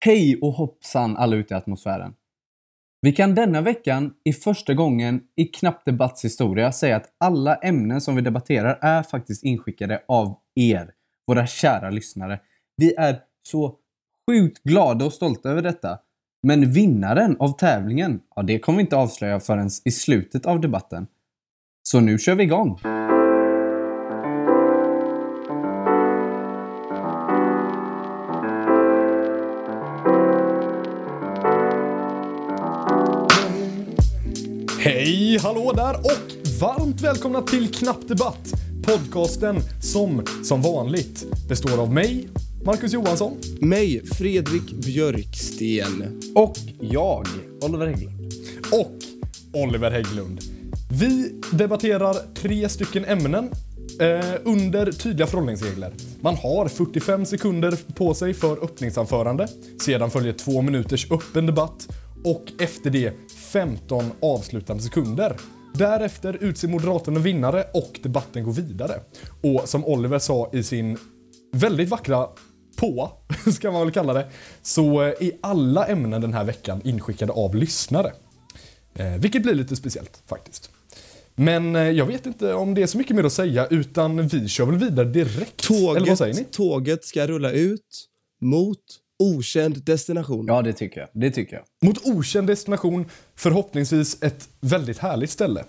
Hej 0.00 0.38
och 0.42 0.52
hoppsan 0.52 1.16
alla 1.16 1.36
ute 1.36 1.54
i 1.54 1.56
atmosfären. 1.56 2.14
Vi 3.00 3.12
kan 3.12 3.34
denna 3.34 3.60
veckan, 3.60 4.14
i 4.24 4.32
första 4.32 4.74
gången 4.74 5.20
i 5.36 5.44
Knappt 5.44 5.84
Debatts 5.84 6.24
historia, 6.24 6.72
säga 6.72 6.96
att 6.96 7.12
alla 7.18 7.54
ämnen 7.54 8.00
som 8.00 8.16
vi 8.16 8.22
debatterar 8.22 8.78
är 8.82 9.02
faktiskt 9.02 9.44
inskickade 9.44 10.02
av 10.08 10.38
er, 10.54 10.90
våra 11.26 11.46
kära 11.46 11.90
lyssnare. 11.90 12.40
Vi 12.76 12.94
är 12.94 13.20
så 13.42 13.76
sjukt 14.30 14.62
glada 14.62 15.04
och 15.04 15.12
stolta 15.12 15.50
över 15.50 15.62
detta. 15.62 15.98
Men 16.42 16.72
vinnaren 16.72 17.36
av 17.38 17.56
tävlingen, 17.56 18.20
ja 18.36 18.42
det 18.42 18.58
kommer 18.58 18.76
vi 18.76 18.82
inte 18.82 18.96
avslöja 18.96 19.40
förrän 19.40 19.70
i 19.84 19.90
slutet 19.90 20.46
av 20.46 20.60
debatten. 20.60 21.06
Så 21.82 22.00
nu 22.00 22.18
kör 22.18 22.34
vi 22.34 22.44
igång! 22.44 22.78
Hallå 35.68 35.82
där 35.82 35.98
och 35.98 36.60
varmt 36.60 37.00
välkomna 37.00 37.42
till 37.42 37.74
Knapp 37.74 38.08
Debatt. 38.08 38.52
Podcasten 38.86 39.56
som, 39.82 40.26
som 40.44 40.62
vanligt, 40.62 41.26
består 41.48 41.82
av 41.82 41.92
mig, 41.92 42.28
Marcus 42.64 42.92
Johansson. 42.92 43.36
Mig, 43.60 44.06
Fredrik 44.06 44.72
Björksten. 44.72 46.20
Och 46.34 46.56
jag, 46.80 47.26
Oliver 47.62 47.86
Hägglund. 47.86 48.32
Och 48.72 48.96
Oliver 49.52 49.90
Hägglund. 49.90 50.40
Vi 51.00 51.40
debatterar 51.52 52.14
tre 52.34 52.68
stycken 52.68 53.04
ämnen 53.04 53.50
eh, 54.00 54.34
under 54.44 54.92
tydliga 54.92 55.26
förhållningsregler. 55.26 55.92
Man 56.20 56.34
har 56.34 56.68
45 56.68 57.26
sekunder 57.26 57.78
på 57.94 58.14
sig 58.14 58.34
för 58.34 58.64
öppningsanförande. 58.64 59.48
Sedan 59.80 60.10
följer 60.10 60.32
två 60.32 60.62
minuters 60.62 61.10
öppen 61.10 61.46
debatt 61.46 61.88
och 62.24 62.44
efter 62.60 62.90
det 62.90 63.12
15 63.52 64.04
avslutande 64.22 64.82
sekunder. 64.82 65.36
Därefter 65.78 66.36
utser 66.40 66.68
moderatorn 66.68 67.16
en 67.16 67.22
vinnare 67.22 67.64
och 67.74 68.00
debatten 68.02 68.44
går 68.44 68.52
vidare. 68.52 69.00
Och 69.42 69.68
som 69.68 69.84
Oliver 69.84 70.18
sa 70.18 70.50
i 70.52 70.62
sin 70.62 70.98
väldigt 71.52 71.88
vackra 71.88 72.28
på, 72.76 73.10
ska 73.52 73.72
man 73.72 73.82
väl 73.82 73.92
kalla 73.92 74.12
det, 74.12 74.28
så 74.62 75.00
är 75.00 75.30
alla 75.40 75.86
ämnen 75.86 76.20
den 76.20 76.34
här 76.34 76.44
veckan 76.44 76.80
inskickade 76.84 77.32
av 77.32 77.54
lyssnare. 77.54 78.12
Eh, 78.94 79.12
vilket 79.12 79.42
blir 79.42 79.54
lite 79.54 79.76
speciellt 79.76 80.22
faktiskt. 80.26 80.70
Men 81.34 81.76
eh, 81.76 81.82
jag 81.82 82.06
vet 82.06 82.26
inte 82.26 82.54
om 82.54 82.74
det 82.74 82.82
är 82.82 82.86
så 82.86 82.98
mycket 82.98 83.16
mer 83.16 83.24
att 83.24 83.32
säga 83.32 83.66
utan 83.66 84.28
vi 84.28 84.48
kör 84.48 84.66
väl 84.66 84.76
vidare 84.76 85.08
direkt. 85.08 85.70
Eller 85.70 86.08
vad 86.08 86.18
säger 86.18 86.34
ni? 86.34 86.40
Tåget, 86.40 86.52
tåget 86.52 87.04
ska 87.04 87.26
rulla 87.26 87.50
ut 87.50 88.08
mot 88.40 88.78
okänd 89.18 89.84
destination. 89.84 90.46
Ja, 90.48 90.62
det 90.62 90.72
tycker 90.72 91.00
jag. 91.00 91.08
Det 91.12 91.30
tycker 91.30 91.56
jag. 91.56 91.88
Mot 91.88 92.06
okänd 92.06 92.46
destination, 92.46 93.06
förhoppningsvis 93.36 94.22
ett 94.22 94.48
väldigt 94.60 94.98
härligt 94.98 95.30
ställe. 95.30 95.64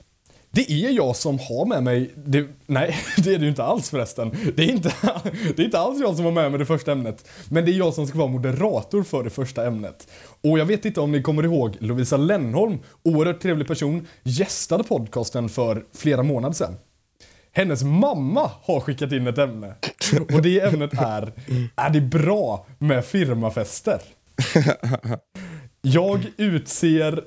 Det 0.52 0.72
är 0.72 0.92
jag 0.92 1.16
som 1.16 1.40
har 1.40 1.66
med 1.66 1.84
mig, 1.84 2.12
det, 2.16 2.48
nej 2.66 2.96
det 3.18 3.34
är 3.34 3.38
det 3.38 3.44
ju 3.44 3.50
inte 3.50 3.64
alls 3.64 3.90
förresten. 3.90 4.32
Det 4.56 4.64
är 4.64 4.72
inte, 4.72 4.94
det 5.56 5.62
är 5.62 5.66
inte 5.66 5.80
alls 5.80 6.00
jag 6.00 6.16
som 6.16 6.26
har 6.26 6.32
med 6.32 6.52
mig 6.52 6.60
det 6.60 6.66
första 6.66 6.92
ämnet. 6.92 7.28
Men 7.50 7.66
det 7.66 7.72
är 7.72 7.74
jag 7.74 7.94
som 7.94 8.08
ska 8.08 8.18
vara 8.18 8.28
moderator 8.28 9.04
för 9.04 9.24
det 9.24 9.30
första 9.30 9.68
ämnet. 9.68 10.08
Och 10.42 10.60
jag 10.60 10.66
vet 10.66 10.86
inte 10.86 11.02
om 11.02 11.12
ni 11.12 11.22
kommer 11.22 11.44
ihåg 11.44 11.76
Lovisa 11.80 12.18
Lennholm, 12.18 12.80
oerhört 13.04 13.42
trevlig 13.42 13.68
person, 13.68 14.08
gästade 14.24 14.84
podcasten 14.84 15.50
för 15.50 15.86
flera 15.94 16.24
månader 16.24 16.54
sedan. 16.54 16.76
Hennes 17.52 17.84
mamma 17.84 18.52
har 18.64 18.80
skickat 18.80 19.12
in 19.12 19.28
ett 19.28 19.38
ämne. 19.38 19.76
Och 20.34 20.42
det 20.42 20.60
ämnet 20.60 20.94
är, 20.94 21.34
är 21.76 21.90
det 21.90 22.02
bra 22.02 22.66
med 22.80 23.06
firmafester? 23.06 24.02
Jag 25.82 26.26
utser 26.38 27.24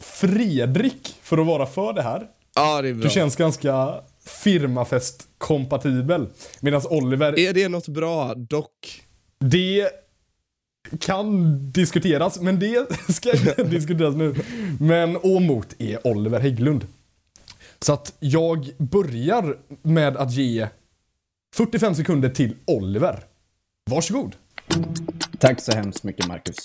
Fredrik 0.00 1.14
för 1.22 1.38
att 1.38 1.46
vara 1.46 1.66
för 1.66 1.92
det 1.92 2.02
här. 2.02 2.26
Ja, 2.54 2.82
det 2.82 2.88
är 2.88 2.94
bra. 2.94 3.02
Du 3.02 3.10
känns 3.10 3.36
ganska 3.36 3.94
firmafest-kompatibel. 4.44 6.28
Medan 6.60 6.82
Oliver, 6.90 7.38
Är 7.38 7.52
det 7.52 7.68
något 7.68 7.88
bra, 7.88 8.34
dock? 8.34 9.02
det 9.44 9.88
kan 11.00 11.58
diskuteras, 11.72 12.40
men 12.40 12.58
det 12.58 12.86
ska 13.08 13.32
inte 13.32 13.64
diskuteras 13.64 14.14
nu. 14.14 14.34
Men 14.80 15.16
och 15.16 15.42
mot 15.42 15.74
är 15.78 16.06
Oliver 16.06 16.40
Hägglund. 16.40 16.86
Så 17.86 17.92
att 17.92 18.14
jag 18.18 18.70
börjar 18.78 19.56
med 19.82 20.16
att 20.16 20.32
ge 20.32 20.68
45 21.56 21.94
sekunder 21.94 22.28
till 22.28 22.56
Oliver. 22.66 23.24
Varsågod. 23.90 24.36
Tack 25.38 25.60
så 25.60 25.72
hemskt 25.72 26.04
mycket, 26.04 26.26
Marcus. 26.26 26.56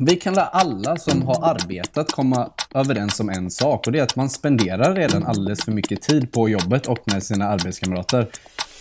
Vi 0.00 0.16
kan 0.16 0.34
lära 0.34 0.44
alla 0.44 0.96
som 0.96 1.22
har 1.22 1.50
arbetat 1.50 2.12
komma 2.12 2.50
överens 2.74 3.20
om 3.20 3.28
en 3.28 3.50
sak 3.50 3.86
och 3.86 3.92
det 3.92 3.98
är 3.98 4.02
att 4.02 4.16
man 4.16 4.30
spenderar 4.30 4.94
redan 4.94 5.26
alldeles 5.26 5.64
för 5.64 5.72
mycket 5.72 6.02
tid 6.02 6.32
på 6.32 6.48
jobbet 6.48 6.86
och 6.86 6.98
med 7.04 7.22
sina 7.22 7.48
arbetskamrater. 7.48 8.28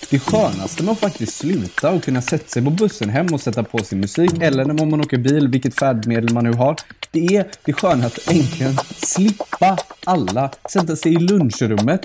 Det 0.10 0.20
skönaste 0.20 0.84
med 0.84 0.92
att 0.92 1.00
faktiskt 1.00 1.38
sluta 1.38 1.92
och 1.92 2.04
kunna 2.04 2.22
sätta 2.22 2.48
sig 2.48 2.64
på 2.64 2.70
bussen 2.70 3.10
hem 3.10 3.34
och 3.34 3.42
sätta 3.42 3.64
på 3.64 3.78
sin 3.78 4.00
musik 4.00 4.32
eller 4.42 4.66
när 4.66 4.86
man 4.86 5.02
åker 5.02 5.18
bil, 5.18 5.48
vilket 5.48 5.80
färdmedel 5.80 6.34
man 6.34 6.44
nu 6.44 6.54
har. 6.54 6.76
Det 7.12 7.36
är 7.36 7.48
det 7.66 7.74
sköna 7.74 8.06
att 8.06 8.32
äntligen 8.32 8.78
slippa 8.96 9.78
alla 10.06 10.52
sätta 10.70 10.96
sig 10.96 11.14
i 11.14 11.20
lunchrummet. 11.20 12.02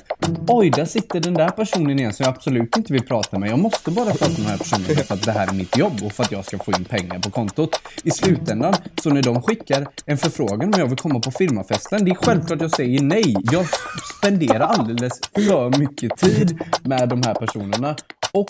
Oj, 0.49 0.71
där 0.71 0.85
sitter 0.85 1.21
den 1.21 1.35
där 1.35 1.49
personen 1.49 1.99
igen 1.99 2.13
som 2.13 2.25
jag 2.25 2.35
absolut 2.35 2.77
inte 2.77 2.93
vill 2.93 3.07
prata 3.07 3.39
med. 3.39 3.51
Jag 3.51 3.59
måste 3.59 3.91
bara 3.91 4.11
prata 4.11 4.29
med 4.29 4.37
den 4.37 4.47
här 4.47 4.59
personen 4.59 4.85
för 4.85 5.15
att 5.15 5.23
det 5.23 5.33
här 5.33 5.49
är 5.49 5.53
mitt 5.53 5.79
jobb 5.79 6.03
och 6.05 6.13
för 6.13 6.23
att 6.25 6.33
jag 6.33 6.45
ska 6.45 6.59
få 6.59 6.73
in 6.73 6.85
pengar 6.85 7.19
på 7.19 7.31
kontot. 7.31 7.81
I 8.03 8.11
slutändan, 8.11 8.75
så 9.03 9.11
när 9.11 9.23
de 9.23 9.43
skickar 9.43 9.87
en 10.07 10.19
förfrågan 10.19 10.75
om 10.75 10.81
jag 10.81 10.87
vill 10.87 10.99
komma 10.99 11.21
på 11.21 11.31
firmafesten, 11.31 12.05
det 12.05 12.11
är 12.11 12.15
självklart 12.15 12.61
jag 12.61 12.71
säger 12.71 13.03
nej. 13.03 13.37
Jag 13.53 13.67
spenderar 14.19 14.61
alldeles 14.61 15.13
för 15.35 15.79
mycket 15.79 16.17
tid 16.17 16.61
med 16.83 17.09
de 17.09 17.23
här 17.23 17.35
personerna 17.35 17.97
och 18.33 18.49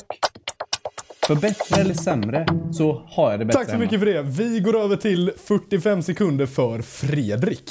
för 1.27 1.35
bättre 1.35 1.81
eller 1.81 1.95
sämre 1.95 2.47
så 2.73 3.03
har 3.09 3.31
jag 3.31 3.41
det 3.41 3.45
bättre 3.45 3.59
Tack 3.59 3.67
så 3.67 3.73
hemma. 3.73 3.85
mycket 3.85 3.99
för 3.99 4.07
det. 4.07 4.23
Vi 4.23 4.61
går 4.61 4.77
över 4.81 4.97
till 4.97 5.33
45 5.47 6.03
sekunder 6.03 6.47
för 6.47 6.83
Fredrik. 6.83 7.63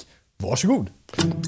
Varsågod. 0.44 0.90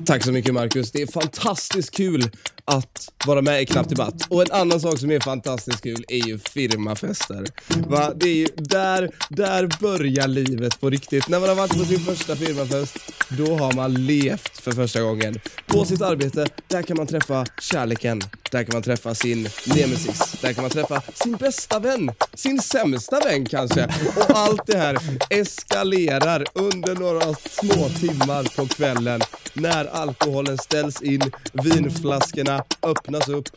Tack 0.06 0.24
så 0.24 0.31
mycket, 0.31 0.53
Marcus. 0.53 0.91
Det 0.91 1.01
är 1.01 1.07
fantastiskt 1.07 1.91
kul 1.91 2.29
att 2.66 3.09
vara 3.25 3.41
med 3.41 3.62
i 3.62 3.66
Knapp 3.66 3.90
Debatt. 3.90 4.28
Och 4.29 4.41
en 4.41 4.51
annan 4.51 4.79
sak 4.79 5.00
som 5.00 5.12
är 5.12 5.19
fantastiskt 5.19 5.81
kul 5.81 6.06
är 6.07 6.28
ju 6.28 6.40
firmafester. 6.40 7.46
Va? 7.88 8.13
Det 8.16 8.29
är 8.29 8.35
ju 8.35 8.47
där, 8.56 9.09
där 9.29 9.69
börjar 9.79 10.28
livet 10.28 10.79
på 10.79 10.90
riktigt. 10.90 11.28
När 11.28 11.40
man 11.40 11.50
har 11.50 11.56
varit 11.56 11.73
på 11.73 11.85
sin 11.85 12.00
första 12.00 12.35
firmafest, 12.35 12.97
då 13.29 13.56
har 13.56 13.73
man 13.73 13.94
levt 13.94 14.57
för 14.57 14.72
första 14.72 15.02
gången. 15.02 15.40
På 15.68 15.85
sitt 15.85 16.02
arbete, 16.02 16.46
där 16.68 16.81
kan 16.81 16.97
man 16.97 17.07
träffa 17.07 17.46
kärleken. 17.62 18.22
Där 18.52 18.63
kan 18.63 18.73
man 18.73 18.84
träffa 18.84 19.16
sin 19.16 19.50
nemesis. 19.66 20.35
Där 20.41 20.53
kan 20.53 20.62
man 20.62 20.72
träffa 20.72 21.02
sin 21.13 21.34
bästa 21.34 21.79
vän. 21.79 22.12
Sin 22.34 22.62
sämsta 22.62 23.19
vän 23.19 23.46
kanske. 23.46 23.84
Och 24.16 24.38
allt 24.38 24.62
det 24.68 24.78
här 24.78 24.97
eskalerar 25.29 26.46
under 26.53 26.96
några 26.96 27.35
små 27.50 27.90
timmar 27.90 28.56
på 28.56 28.68
kvällen 28.68 29.22
när 29.53 29.86
alkoholen 29.86 30.58
ställs 30.58 31.02
in, 31.02 31.22
vinflaskorna 31.53 32.64
öppnas 32.81 33.30
upp, 33.30 33.47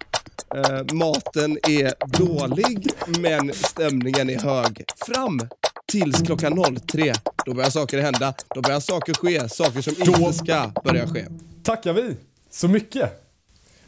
eh, 0.55 0.95
maten 0.95 1.59
är 1.69 2.19
dålig 2.19 2.91
men 3.19 3.53
stämningen 3.55 4.31
är 4.31 4.39
hög. 4.39 4.85
Fram 5.07 5.41
tills 5.87 6.23
klockan 6.23 6.65
03. 6.87 7.13
Då 7.47 7.55
börjar 7.55 7.71
saker 7.71 8.01
hända, 8.01 8.35
då 8.55 8.61
börjar 8.61 8.81
saker 8.81 9.15
ske, 9.15 9.49
saker 9.49 9.83
som 9.83 9.95
inte 9.99 10.33
ska 10.33 10.73
börja 10.85 11.07
ske. 11.07 11.27
Tackar 11.63 11.93
vi 11.93 12.17
så 12.51 12.69
mycket. 12.69 13.23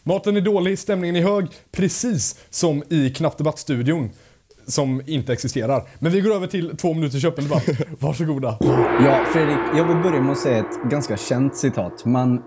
Maten 0.02 0.36
är 0.36 0.40
dålig, 0.40 0.78
stämningen 0.78 1.16
är 1.16 1.22
hög, 1.22 1.46
precis 1.70 2.38
som 2.50 2.82
i 2.88 3.10
Knappt 3.10 3.38
Debatt-studion 3.38 4.10
som 4.68 5.02
inte 5.06 5.32
existerar. 5.32 5.88
Men 5.98 6.12
vi 6.12 6.20
går 6.20 6.34
över 6.34 6.46
till 6.46 6.76
två 6.76 6.94
minuters 6.94 7.24
öppen 7.24 7.44
debatt. 7.44 7.64
Varsågoda. 8.00 8.56
Ja, 9.04 9.24
Fredrik, 9.32 9.58
jag 9.76 9.88
vill 9.88 9.96
börja 9.96 10.20
med 10.22 10.32
att 10.32 10.38
säga 10.38 10.58
ett 10.58 10.90
ganska 10.90 11.16
känt 11.16 11.56
citat. 11.56 12.04
Man 12.04 12.42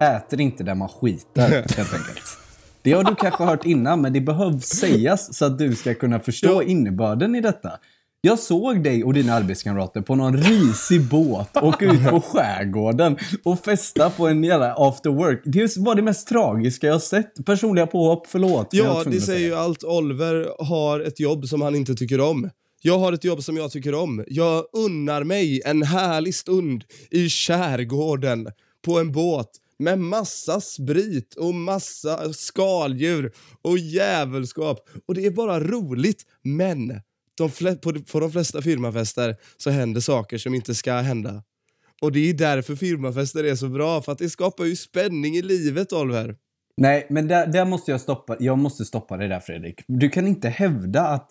äter 0.00 0.40
inte 0.40 0.64
där 0.64 0.74
man 0.74 0.88
skiter, 0.88 1.48
helt 1.76 1.94
enkelt. 1.94 2.38
Det 2.82 2.92
har 2.92 3.04
du 3.04 3.14
kanske 3.14 3.44
hört 3.44 3.66
innan, 3.66 4.00
men 4.00 4.12
det 4.12 4.20
behövs 4.20 4.66
sägas 4.66 5.34
så 5.34 5.44
att 5.44 5.58
du 5.58 5.74
ska 5.74 5.94
kunna 5.94 6.20
förstå 6.20 6.62
innebörden 6.62 7.34
i 7.34 7.40
detta. 7.40 7.70
Jag 8.24 8.38
såg 8.38 8.84
dig 8.84 9.04
och 9.04 9.14
dina 9.14 9.34
arbetskamrater 9.34 10.00
på 10.00 10.14
någon 10.14 10.36
risig 10.36 11.02
båt 11.02 11.56
åka 11.56 11.84
ut 11.84 12.10
på 12.10 12.20
skärgården 12.24 13.16
och 13.44 13.64
festa 13.64 14.10
på 14.10 14.28
en 14.28 14.44
jävla 14.44 14.74
after 14.74 15.10
work. 15.10 15.42
Det 15.44 15.76
var 15.76 15.94
det 15.94 16.02
mest 16.02 16.28
tragiska 16.28 16.86
jag 16.86 17.02
sett. 17.02 17.46
Personliga 17.46 17.86
påhopp, 17.86 18.26
förlåt. 18.26 18.68
Ja, 18.70 19.02
det 19.06 19.20
säger 19.20 19.46
ju 19.46 19.54
allt. 19.54 19.84
Oliver 19.84 20.64
har 20.64 21.00
ett 21.00 21.20
jobb 21.20 21.46
som 21.46 21.62
han 21.62 21.74
inte 21.74 21.94
tycker 21.94 22.20
om. 22.20 22.50
Jag 22.82 22.98
har 22.98 23.12
ett 23.12 23.24
jobb 23.24 23.42
som 23.42 23.56
jag 23.56 23.70
tycker 23.70 23.94
om. 23.94 24.24
Jag 24.28 24.64
unnar 24.72 25.24
mig 25.24 25.62
en 25.64 25.82
härlig 25.82 26.34
stund 26.34 26.84
i 27.10 27.28
skärgården 27.28 28.48
på 28.84 28.98
en 28.98 29.12
båt 29.12 29.50
med 29.78 29.98
massa 29.98 30.60
sprit 30.60 31.34
och 31.34 31.54
massa 31.54 32.32
skaldjur 32.32 33.32
och 33.62 33.78
djävulskap. 33.78 34.88
Och 35.08 35.14
det 35.14 35.26
är 35.26 35.30
bara 35.30 35.60
roligt. 35.60 36.22
Men 36.42 37.02
de 37.34 37.76
på, 37.76 37.92
på 38.12 38.20
de 38.20 38.32
flesta 38.32 38.62
firmafester 38.62 39.36
så 39.56 39.70
händer 39.70 40.00
saker 40.00 40.38
som 40.38 40.54
inte 40.54 40.74
ska 40.74 40.92
hända. 40.92 41.42
Och 42.00 42.12
det 42.12 42.30
är 42.30 42.34
därför 42.34 42.76
firmafester 42.76 43.44
är 43.44 43.54
så 43.54 43.68
bra, 43.68 44.02
för 44.02 44.12
att 44.12 44.18
det 44.18 44.30
skapar 44.30 44.64
ju 44.64 44.76
spänning 44.76 45.36
i 45.36 45.42
livet, 45.42 45.92
Oliver. 45.92 46.36
Nej, 46.76 47.06
men 47.10 47.28
där, 47.28 47.46
där 47.46 47.64
måste 47.64 47.90
jag 47.90 48.00
stoppa. 48.00 48.36
Jag 48.40 48.58
måste 48.58 48.84
stoppa 48.84 49.16
det 49.16 49.28
där 49.28 49.40
Fredrik. 49.40 49.80
Du 49.86 50.08
kan 50.08 50.26
inte 50.26 50.48
hävda 50.48 51.00
att 51.00 51.30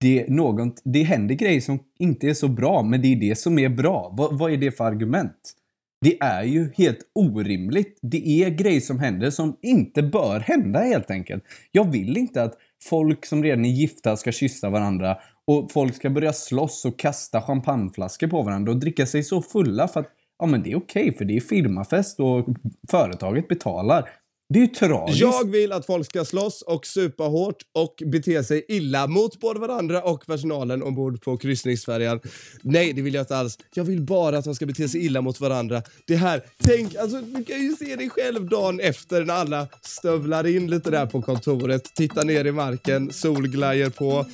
det, 0.00 0.20
är 0.20 0.30
någon, 0.30 0.72
det 0.84 1.02
händer 1.02 1.34
grejer 1.34 1.60
som 1.60 1.78
inte 1.98 2.28
är 2.28 2.34
så 2.34 2.48
bra, 2.48 2.82
men 2.82 3.02
det 3.02 3.12
är 3.12 3.16
det 3.16 3.38
som 3.38 3.58
är 3.58 3.68
bra. 3.68 4.14
Vad, 4.16 4.38
vad 4.38 4.52
är 4.52 4.56
det 4.56 4.72
för 4.72 4.84
argument? 4.84 5.54
Det 6.00 6.22
är 6.22 6.42
ju 6.42 6.72
helt 6.76 6.98
orimligt. 7.14 7.98
Det 8.02 8.28
är 8.28 8.50
grejer 8.50 8.80
som 8.80 8.98
händer 8.98 9.30
som 9.30 9.56
inte 9.62 10.02
bör 10.02 10.40
hända 10.40 10.80
helt 10.80 11.10
enkelt. 11.10 11.44
Jag 11.72 11.92
vill 11.92 12.16
inte 12.16 12.42
att 12.42 12.54
folk 12.82 13.26
som 13.26 13.42
redan 13.42 13.64
är 13.64 13.70
gifta 13.70 14.16
ska 14.16 14.32
kyssa 14.32 14.70
varandra 14.70 15.16
och 15.48 15.72
folk 15.72 15.94
ska 15.94 16.10
börja 16.10 16.32
slåss 16.32 16.84
och 16.84 16.98
kasta 16.98 17.42
champagneflaskor 17.42 18.26
på 18.26 18.42
varandra 18.42 18.72
och 18.72 18.78
dricka 18.78 19.06
sig 19.06 19.22
så 19.22 19.42
fulla 19.42 19.88
för 19.88 20.00
att 20.00 20.08
ja, 20.38 20.46
men 20.46 20.62
det 20.62 20.72
är 20.72 20.76
okej 20.76 21.16
för 21.16 21.24
det 21.24 21.36
är 21.36 21.40
firmafest 21.40 22.20
och 22.20 22.46
företaget 22.90 23.48
betalar. 23.48 24.08
Det 24.50 24.58
är 24.58 24.60
ju 24.60 24.66
tragiskt. 24.66 25.20
Jag 25.20 25.50
vill 25.50 25.72
att 25.72 25.86
folk 25.86 26.06
ska 26.06 26.24
slåss 26.24 26.62
och 26.62 26.86
supa 26.86 27.24
hårt 27.24 27.62
och 27.74 28.02
bete 28.06 28.44
sig 28.44 28.64
illa 28.68 29.06
mot 29.06 29.40
både 29.40 29.60
varandra 29.60 30.02
och 30.02 30.26
personalen 30.26 30.82
ombord 30.82 31.22
på 31.22 31.36
kryssningsfärjan. 31.36 32.20
Nej, 32.62 32.92
det 32.92 33.02
vill 33.02 33.14
jag 33.14 33.22
inte 33.22 33.36
alls. 33.36 33.58
Jag 33.74 33.84
vill 33.84 34.00
bara 34.00 34.38
att 34.38 34.44
de 34.44 34.54
ska 34.54 34.66
bete 34.66 34.88
sig 34.88 35.04
illa 35.04 35.20
mot 35.20 35.40
varandra. 35.40 35.82
Det 36.06 36.16
här, 36.16 36.42
tänk, 36.58 36.94
alltså 36.94 37.20
du 37.20 37.44
kan 37.44 37.62
ju 37.62 37.76
se 37.76 37.96
dig 37.96 38.10
själv 38.10 38.48
dagen 38.48 38.80
efter 38.80 39.24
när 39.24 39.34
alla 39.34 39.66
stövlar 39.82 40.46
in 40.46 40.70
lite 40.70 40.90
där 40.90 41.06
på 41.06 41.22
kontoret, 41.22 41.94
tittar 41.94 42.24
ner 42.24 42.44
i 42.44 42.52
marken, 42.52 43.12
solglajer 43.12 43.90
på 43.90 44.26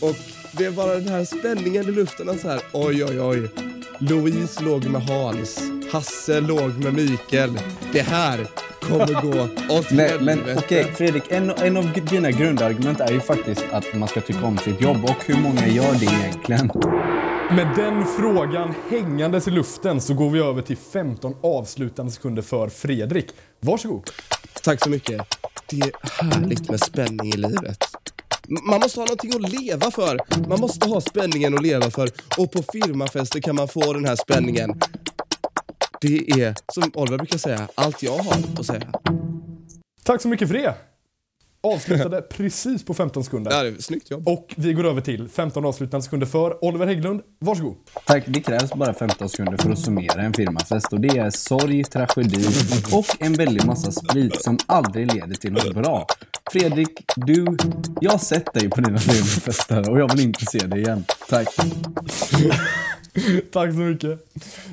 och 0.00 0.16
det 0.52 0.64
är 0.64 0.70
bara 0.70 0.94
den 0.94 1.08
här 1.08 1.24
spänningen 1.24 1.88
i 1.88 1.92
luften 1.92 2.28
och 2.28 2.36
så 2.36 2.48
här, 2.48 2.60
oj, 2.72 3.04
oj, 3.04 3.20
oj. 3.20 3.48
Louise 3.98 4.62
låg 4.62 4.84
med 4.84 5.02
Hans. 5.02 5.62
Hasse 5.92 6.40
låg 6.40 6.84
med 6.84 6.94
Mikael. 6.94 7.58
Det 7.92 8.02
här 8.02 8.46
kommer 8.90 9.22
gå 9.22 9.42
åt 9.74 9.90
Nej, 9.90 10.12
men 10.20 10.28
helvete. 10.28 10.60
okej, 10.64 10.92
Fredrik. 10.94 11.22
En, 11.28 11.50
en 11.50 11.76
av 11.76 11.92
dina 12.10 12.30
grundargument 12.30 13.00
är 13.00 13.12
ju 13.12 13.20
faktiskt 13.20 13.64
att 13.72 13.94
man 13.94 14.08
ska 14.08 14.20
tycka 14.20 14.44
om 14.46 14.58
sitt 14.58 14.80
jobb. 14.80 15.04
Och 15.04 15.24
hur 15.26 15.36
många 15.36 15.66
gör 15.66 15.94
det 15.94 16.04
egentligen? 16.06 16.70
Med 17.56 17.68
den 17.76 18.04
frågan 18.06 18.74
hängandes 18.90 19.48
i 19.48 19.50
luften 19.50 20.00
så 20.00 20.14
går 20.14 20.30
vi 20.30 20.38
över 20.40 20.62
till 20.62 20.76
15 20.76 21.34
avslutande 21.42 22.12
sekunder 22.12 22.42
för 22.42 22.68
Fredrik. 22.68 23.26
Varsågod. 23.60 24.10
Tack 24.62 24.82
så 24.84 24.90
mycket. 24.90 25.20
Det 25.66 25.76
är 25.76 26.22
härligt 26.22 26.70
med 26.70 26.80
spänning 26.80 27.28
i 27.34 27.36
livet. 27.36 27.84
Man 28.48 28.80
måste 28.80 29.00
ha 29.00 29.04
någonting 29.04 29.30
att 29.34 29.52
leva 29.52 29.90
för. 29.90 30.20
Man 30.48 30.60
måste 30.60 30.88
ha 30.88 31.00
spänningen 31.00 31.54
att 31.54 31.62
leva 31.62 31.90
för. 31.90 32.10
Och 32.38 32.52
på 32.52 32.62
firmafester 32.72 33.40
kan 33.40 33.56
man 33.56 33.68
få 33.68 33.92
den 33.92 34.04
här 34.04 34.16
spänningen. 34.16 34.80
Det 36.00 36.30
är, 36.30 36.54
som 36.72 36.90
Oliver 36.94 37.18
brukar 37.18 37.38
säga, 37.38 37.68
allt 37.74 38.02
jag 38.02 38.18
har 38.18 38.36
att 38.58 38.66
säga. 38.66 38.88
Tack 40.04 40.22
så 40.22 40.28
mycket 40.28 40.48
för 40.48 40.54
det. 40.54 40.74
Avslutade 41.62 42.22
precis 42.30 42.84
på 42.84 42.94
15 42.94 43.24
sekunder. 43.24 43.50
Ja, 43.52 43.62
det 43.62 43.68
är 43.68 43.82
snyggt 43.82 44.10
jobb. 44.10 44.28
Och 44.28 44.54
vi 44.56 44.72
går 44.72 44.86
över 44.86 45.00
till 45.00 45.28
15 45.28 45.64
avslutande 45.64 46.04
sekunder 46.04 46.26
för 46.26 46.64
Oliver 46.64 46.86
Hägglund. 46.86 47.20
Varsågod. 47.38 47.76
Tack, 48.06 48.24
det 48.26 48.40
krävs 48.40 48.72
bara 48.72 48.94
15 48.94 49.28
sekunder 49.28 49.56
för 49.58 49.70
att 49.70 49.78
summera 49.78 50.22
en 50.22 50.32
firmafest. 50.32 50.92
Och 50.92 51.00
det 51.00 51.18
är 51.18 51.30
sorg, 51.30 51.84
tragedi 51.84 52.46
och 52.92 53.06
en 53.18 53.32
väldig 53.32 53.64
massa 53.66 53.92
sprit 53.92 54.42
som 54.42 54.58
aldrig 54.66 55.14
leder 55.14 55.34
till 55.34 55.52
något 55.52 55.74
bra. 55.74 56.06
Fredrik, 56.52 57.04
du... 57.16 57.56
Jag 58.00 58.10
har 58.10 58.18
sett 58.18 58.52
dig 58.54 58.70
på 58.70 58.80
dina 58.80 58.98
firmafester 58.98 59.90
och 59.90 60.00
jag 60.00 60.12
vill 60.12 60.20
inte 60.20 60.46
se 60.46 60.58
dig 60.58 60.80
igen. 60.80 61.04
Tack. 61.28 61.48
Tack 63.52 63.72
så 63.72 63.78
mycket. 63.78 64.26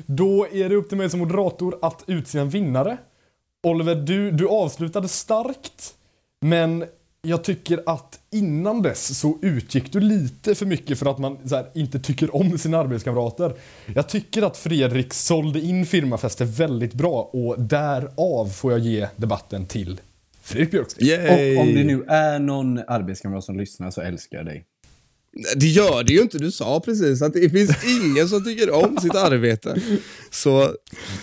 Då 0.06 0.46
är 0.52 0.68
det 0.68 0.74
upp 0.74 0.88
till 0.88 0.98
mig 0.98 1.10
som 1.10 1.20
moderator 1.20 1.78
att 1.82 2.04
utse 2.06 2.38
en 2.38 2.50
vinnare. 2.50 2.96
Oliver, 3.62 3.94
du, 3.94 4.30
du 4.30 4.48
avslutade 4.48 5.08
starkt, 5.08 5.94
men 6.40 6.84
jag 7.22 7.44
tycker 7.44 7.82
att 7.86 8.20
innan 8.30 8.82
dess 8.82 9.18
så 9.18 9.38
utgick 9.42 9.92
du 9.92 10.00
lite 10.00 10.54
för 10.54 10.66
mycket 10.66 10.98
för 10.98 11.10
att 11.10 11.18
man 11.18 11.48
så 11.48 11.56
här, 11.56 11.66
inte 11.74 12.00
tycker 12.00 12.36
om 12.36 12.58
sina 12.58 12.78
arbetskamrater. 12.78 13.52
Jag 13.94 14.08
tycker 14.08 14.42
att 14.42 14.56
Fredrik 14.56 15.14
sålde 15.14 15.60
in 15.60 15.86
firmafester 15.86 16.44
väldigt 16.44 16.94
bra 16.94 17.30
och 17.32 17.60
därav 17.60 18.48
får 18.48 18.72
jag 18.72 18.80
ge 18.80 19.08
debatten 19.16 19.66
till 19.66 20.00
Fredrik 20.42 20.70
Björksten. 20.70 21.06
Yay! 21.06 21.56
Och 21.56 21.62
om 21.62 21.74
det 21.74 21.84
nu 21.84 22.04
är 22.08 22.38
någon 22.38 22.78
arbetskamrat 22.86 23.44
som 23.44 23.58
lyssnar 23.58 23.90
så 23.90 24.00
älskar 24.00 24.36
jag 24.36 24.46
dig. 24.46 24.64
Det 25.56 25.66
gör 25.66 26.04
det 26.04 26.12
ju 26.12 26.20
inte. 26.20 26.38
Du 26.38 26.50
sa 26.50 26.80
precis 26.80 27.22
att 27.22 27.32
det 27.32 27.50
finns 27.50 27.84
ingen 28.02 28.28
som 28.28 28.44
tycker 28.44 28.70
om 28.70 28.98
sitt 28.98 29.14
arbete. 29.14 29.82
Så 30.30 30.74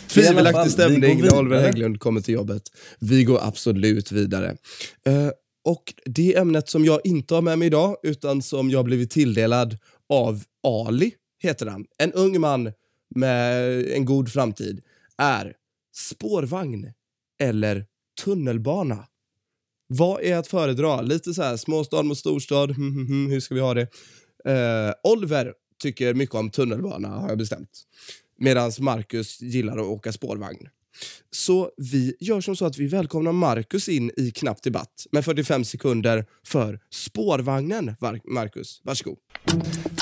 tvivelaktig 0.07 0.63
vi 0.63 0.69
stämning 0.69 1.21
när 1.21 1.39
Oliver. 1.39 1.62
Hägglund 1.62 2.00
kommer 2.00 2.21
till 2.21 2.33
jobbet. 2.33 2.63
Vi 3.00 3.23
går 3.23 3.39
absolut 3.41 4.12
vidare. 4.12 4.57
Eh, 5.06 5.29
och 5.65 5.94
det 6.06 6.38
ämnet 6.38 6.69
som 6.69 6.85
jag 6.85 7.01
inte 7.03 7.35
har 7.35 7.41
med 7.41 7.59
mig 7.59 7.65
idag, 7.65 7.97
utan 8.03 8.41
som 8.41 8.69
jag 8.69 8.85
blivit 8.85 9.12
tilldelad 9.12 9.77
av 10.09 10.44
Ali, 10.67 11.13
heter 11.39 11.65
han. 11.65 11.85
En 11.97 12.12
ung 12.13 12.41
man 12.41 12.71
med 13.15 13.81
en 13.88 14.06
god 14.06 14.31
framtid, 14.31 14.81
är 15.17 15.53
spårvagn 15.95 16.91
eller 17.39 17.85
tunnelbana. 18.23 19.06
Vad 19.88 20.22
är 20.22 20.36
att 20.36 20.48
föredra? 20.48 21.02
Lite 21.02 21.34
så 21.34 21.44
här 21.44 21.58
småstad 21.58 22.04
mot 22.04 22.18
storstad. 22.18 22.72
Hm, 22.72 22.94
hm, 22.94 23.08
hm, 23.08 23.32
hur 23.32 23.40
ska 23.40 23.56
vi 23.56 23.62
ha 23.62 23.74
det? 23.74 23.88
Eh, 24.46 24.94
Oliver 25.12 25.54
tycker 25.82 26.14
mycket 26.14 26.36
om 26.36 26.52
tunnelbana 26.52 27.08
har 27.08 27.30
jag 27.30 27.38
bestämt. 27.38 27.70
Medan 28.40 28.72
Marcus 28.80 29.42
gillar 29.42 29.78
att 29.78 29.86
åka 29.86 30.12
spårvagn. 30.12 30.68
Så 31.32 31.72
vi 31.78 32.16
gör 32.20 32.42
som 32.42 32.56
så 32.56 32.66
att 32.66 32.78
vi 32.78 32.88
välkomnar 32.88 33.32
Marcus 33.32 33.90
in 33.90 34.12
i 34.18 34.32
Knapp 34.32 34.64
debatt 34.64 35.08
med 35.12 35.26
45 35.26 35.66
sekunder 35.66 36.26
för 36.46 36.80
spårvagnen. 36.92 37.96
Marcus, 38.26 38.82
varsågod. 38.84 39.18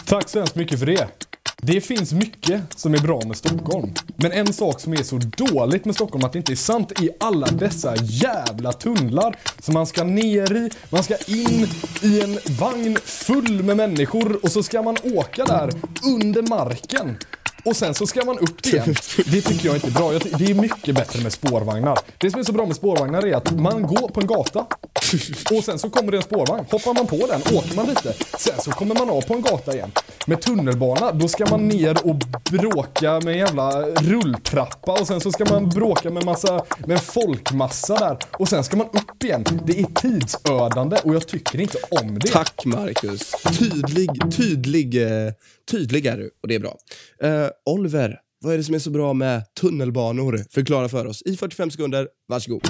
Tack 0.05 0.29
så 0.29 0.39
hemskt 0.39 0.55
mycket 0.55 0.79
för 0.79 0.85
det. 0.85 1.32
Det 1.65 1.81
finns 1.81 2.13
mycket 2.13 2.61
som 2.75 2.93
är 2.93 2.99
bra 2.99 3.21
med 3.27 3.37
Stockholm. 3.37 3.93
Men 4.15 4.31
en 4.31 4.53
sak 4.53 4.79
som 4.79 4.93
är 4.93 5.03
så 5.03 5.17
dåligt 5.17 5.85
med 5.85 5.95
Stockholm 5.95 6.25
att 6.25 6.33
det 6.33 6.37
inte 6.37 6.53
är 6.53 6.55
sant 6.55 6.91
är 6.91 7.09
alla 7.19 7.47
dessa 7.47 7.95
jävla 7.95 8.73
tunnlar 8.73 9.35
som 9.59 9.73
man 9.73 9.87
ska 9.87 10.03
ner 10.03 10.55
i. 10.55 10.69
Man 10.89 11.03
ska 11.03 11.15
in 11.27 11.67
i 12.01 12.21
en 12.21 12.39
vagn 12.59 12.97
full 13.03 13.63
med 13.63 13.77
människor 13.77 14.39
och 14.43 14.51
så 14.51 14.63
ska 14.63 14.81
man 14.81 14.97
åka 15.03 15.45
där 15.45 15.69
under 16.03 16.41
marken. 16.41 17.17
Och 17.65 17.75
sen 17.75 17.93
så 17.93 18.07
ska 18.07 18.25
man 18.25 18.39
upp 18.39 18.65
igen. 18.65 18.95
Det 19.25 19.41
tycker 19.41 19.65
jag 19.65 19.75
inte 19.75 19.87
är 19.87 19.91
bra. 19.91 20.13
Jag 20.13 20.21
Det 20.21 20.45
är 20.45 20.53
mycket 20.53 20.95
bättre 20.95 21.23
med 21.23 21.33
spårvagnar. 21.33 21.99
Det 22.17 22.31
som 22.31 22.39
är 22.39 22.43
så 22.43 22.51
bra 22.51 22.65
med 22.65 22.75
spårvagnar 22.75 23.25
är 23.25 23.35
att 23.35 23.59
man 23.59 23.81
går 23.81 24.07
på 24.07 24.21
en 24.21 24.27
gata 24.27 24.65
och 25.57 25.63
sen 25.63 25.79
så 25.79 25.89
kommer 25.89 26.11
det 26.11 26.17
en 26.17 26.23
spårvagn. 26.23 26.65
Hoppar 26.71 26.93
man 26.93 27.07
på 27.07 27.27
den, 27.27 27.57
åker 27.57 27.75
man 27.75 27.87
lite. 27.87 28.13
Sen 28.37 28.59
så 28.59 28.71
kommer 28.71 28.95
man 28.95 29.09
av 29.09 29.21
på 29.21 29.33
en 29.33 29.41
gata 29.41 29.73
igen. 29.73 29.91
Med 30.27 30.41
tunnelbana, 30.41 31.11
då 31.11 31.27
ska 31.27 31.45
man 31.49 31.67
ner 31.67 32.07
och 32.07 32.15
bråka 32.51 33.19
med 33.19 33.27
en 33.27 33.37
jävla 33.37 33.81
rulltrappa 33.81 34.91
och 34.91 35.07
sen 35.07 35.21
så 35.21 35.31
ska 35.31 35.45
man 35.45 35.69
bråka 35.69 36.09
med, 36.09 36.25
massa, 36.25 36.65
med 36.79 36.91
en 36.91 36.99
folkmassa 36.99 37.95
där. 37.95 38.17
Och 38.31 38.49
sen 38.49 38.63
ska 38.63 38.77
man 38.77 38.87
upp 38.87 39.23
igen. 39.23 39.43
Det 39.65 39.79
är 39.79 39.85
tidsödande 39.85 40.97
och 41.03 41.15
jag 41.15 41.27
tycker 41.27 41.61
inte 41.61 41.77
om 42.01 42.19
det. 42.19 42.31
Tack 42.31 42.65
Marcus. 42.65 43.31
Tydlig, 43.59 44.09
tydlig, 44.37 45.03
eh, 45.03 45.33
tydlig 45.71 46.05
är 46.05 46.17
du 46.17 46.31
och 46.41 46.47
det 46.47 46.55
är 46.55 46.59
bra. 46.59 46.77
Uh, 47.23 47.49
Oliver, 47.65 48.19
vad 48.43 48.53
är 48.53 48.57
det 48.57 48.63
som 48.63 48.75
är 48.75 48.79
så 48.79 48.89
bra 48.89 49.13
med 49.13 49.43
tunnelbanor? 49.61 50.45
Förklara 50.49 50.89
för 50.89 51.05
oss 51.05 51.21
i 51.21 51.37
45 51.37 51.71
sekunder. 51.71 52.07
Varsågod. 52.27 52.61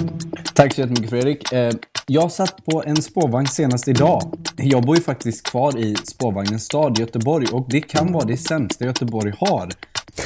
Tack 0.54 0.74
så 0.74 0.80
jättemycket 0.80 1.10
Fredrik. 1.10 1.52
Eh, 1.52 1.72
jag 2.06 2.32
satt 2.32 2.64
på 2.64 2.82
en 2.86 3.02
spårvagn 3.02 3.46
senast 3.46 3.88
idag. 3.88 4.22
Jag 4.56 4.82
bor 4.82 4.96
ju 4.96 5.02
faktiskt 5.02 5.42
kvar 5.42 5.78
i 5.78 5.96
spårvagnens 6.04 6.64
stad 6.64 6.98
Göteborg 6.98 7.46
och 7.52 7.66
det 7.70 7.80
kan 7.80 8.12
vara 8.12 8.24
det 8.24 8.36
sämsta 8.36 8.84
Göteborg 8.84 9.32
har. 9.38 9.72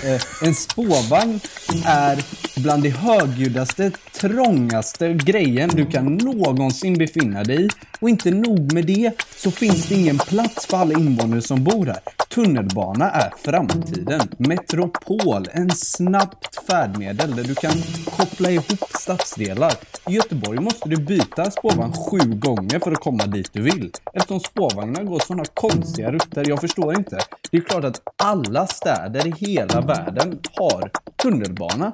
Eh, 0.04 0.46
en 0.48 0.54
spårvagn 0.54 1.40
är 1.84 2.24
bland 2.58 2.82
det 2.82 2.90
högljuddaste, 2.90 3.90
trångaste 4.20 5.12
grejen 5.12 5.68
du 5.68 5.86
kan 5.86 6.14
någonsin 6.14 6.98
befinna 6.98 7.44
dig 7.44 7.64
i. 7.64 7.68
Och 8.00 8.08
inte 8.08 8.30
nog 8.30 8.72
med 8.72 8.86
det 8.86 9.12
så 9.36 9.50
finns 9.50 9.88
det 9.88 9.94
ingen 9.94 10.18
plats 10.18 10.66
för 10.66 10.76
alla 10.76 10.98
invånare 10.98 11.42
som 11.42 11.64
bor 11.64 11.86
här. 11.86 12.00
Tunnelbana 12.28 13.10
är 13.10 13.32
framtiden. 13.44 14.28
Metropol, 14.36 15.48
en 15.52 15.70
snabbt 15.70 16.66
färdmedel 16.66 17.36
där 17.36 17.44
du 17.44 17.54
kan 17.54 17.72
koppla 18.04 18.50
ihop 18.50 18.84
stadsdelar. 18.98 19.72
I 20.08 20.12
Göteborg 20.12 20.58
måste 20.60 20.88
du 20.88 20.96
byta 20.96 21.50
spårvagn 21.50 21.92
sju 21.92 22.18
gånger 22.18 22.78
för 22.78 22.92
att 22.92 22.98
komma 22.98 23.26
dit 23.26 23.50
du 23.52 23.62
vill. 23.62 23.92
Eftersom 24.12 24.40
spårvagnar 24.40 25.04
går 25.04 25.20
sådana 25.20 25.44
konstiga 25.44 26.12
rutter. 26.12 26.48
Jag 26.48 26.60
förstår 26.60 26.98
inte. 26.98 27.18
Det 27.50 27.56
är 27.56 27.60
klart 27.60 27.84
att 27.84 28.02
alla 28.16 28.66
städer 28.66 29.26
i 29.26 29.34
hela 29.46 29.80
världen 29.80 30.38
har 30.54 30.90
tunnelbana. 31.22 31.92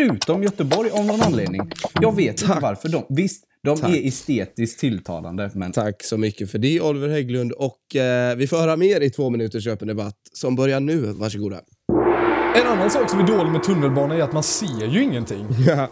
Förutom 0.00 0.42
Göteborg 0.42 0.90
av 0.90 1.04
någon 1.04 1.22
anledning. 1.22 1.70
Jag 2.00 2.16
vet 2.16 2.42
inte 2.42 2.58
varför 2.62 2.88
de... 2.88 3.06
Visst, 3.08 3.44
De 3.64 3.78
Tack. 3.78 3.90
är 3.90 4.08
estetiskt 4.08 4.80
tilltalande, 4.80 5.50
men 5.54 5.72
Tack 5.72 6.04
så 6.04 6.16
mycket 6.16 6.50
för 6.50 6.58
det 6.58 6.80
Oliver 6.80 7.08
Hägglund 7.08 7.52
och 7.52 7.96
eh, 7.96 8.36
vi 8.36 8.46
får 8.46 8.56
höra 8.56 8.76
mer 8.76 9.00
i 9.00 9.10
två 9.10 9.30
minuters 9.30 9.66
öppen 9.66 9.88
debatt 9.88 10.16
som 10.32 10.56
börjar 10.56 10.80
nu. 10.80 11.00
Varsågoda. 11.00 11.60
En 12.56 12.66
annan 12.66 12.90
sak 12.90 13.10
som 13.10 13.20
är 13.20 13.26
dålig 13.26 13.52
med 13.52 13.62
tunnelbana 13.62 14.14
är 14.14 14.22
att 14.22 14.32
man 14.32 14.42
ser 14.42 14.86
ju 14.86 15.02
ingenting. 15.02 15.46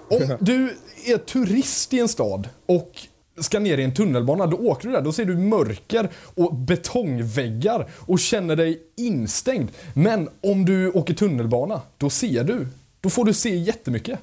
Om 0.08 0.36
du 0.40 0.76
är 1.06 1.18
turist 1.18 1.94
i 1.94 1.98
en 1.98 2.08
stad 2.08 2.48
och 2.66 2.92
ska 3.40 3.58
ner 3.58 3.78
i 3.78 3.84
en 3.84 3.94
tunnelbana, 3.94 4.46
då 4.46 4.56
åker 4.56 4.88
du 4.88 4.94
där, 4.94 5.02
då 5.02 5.12
ser 5.12 5.24
du 5.24 5.36
mörker 5.36 6.08
och 6.34 6.54
betongväggar 6.54 7.90
och 7.96 8.18
känner 8.18 8.56
dig 8.56 8.80
instängd. 8.96 9.70
Men 9.94 10.28
om 10.42 10.64
du 10.64 10.90
åker 10.90 11.14
tunnelbana, 11.14 11.80
då 11.98 12.10
ser 12.10 12.44
du. 12.44 12.66
Då 13.08 13.12
får 13.12 13.24
du 13.24 13.32
se 13.34 13.56
jättemycket. 13.56 14.18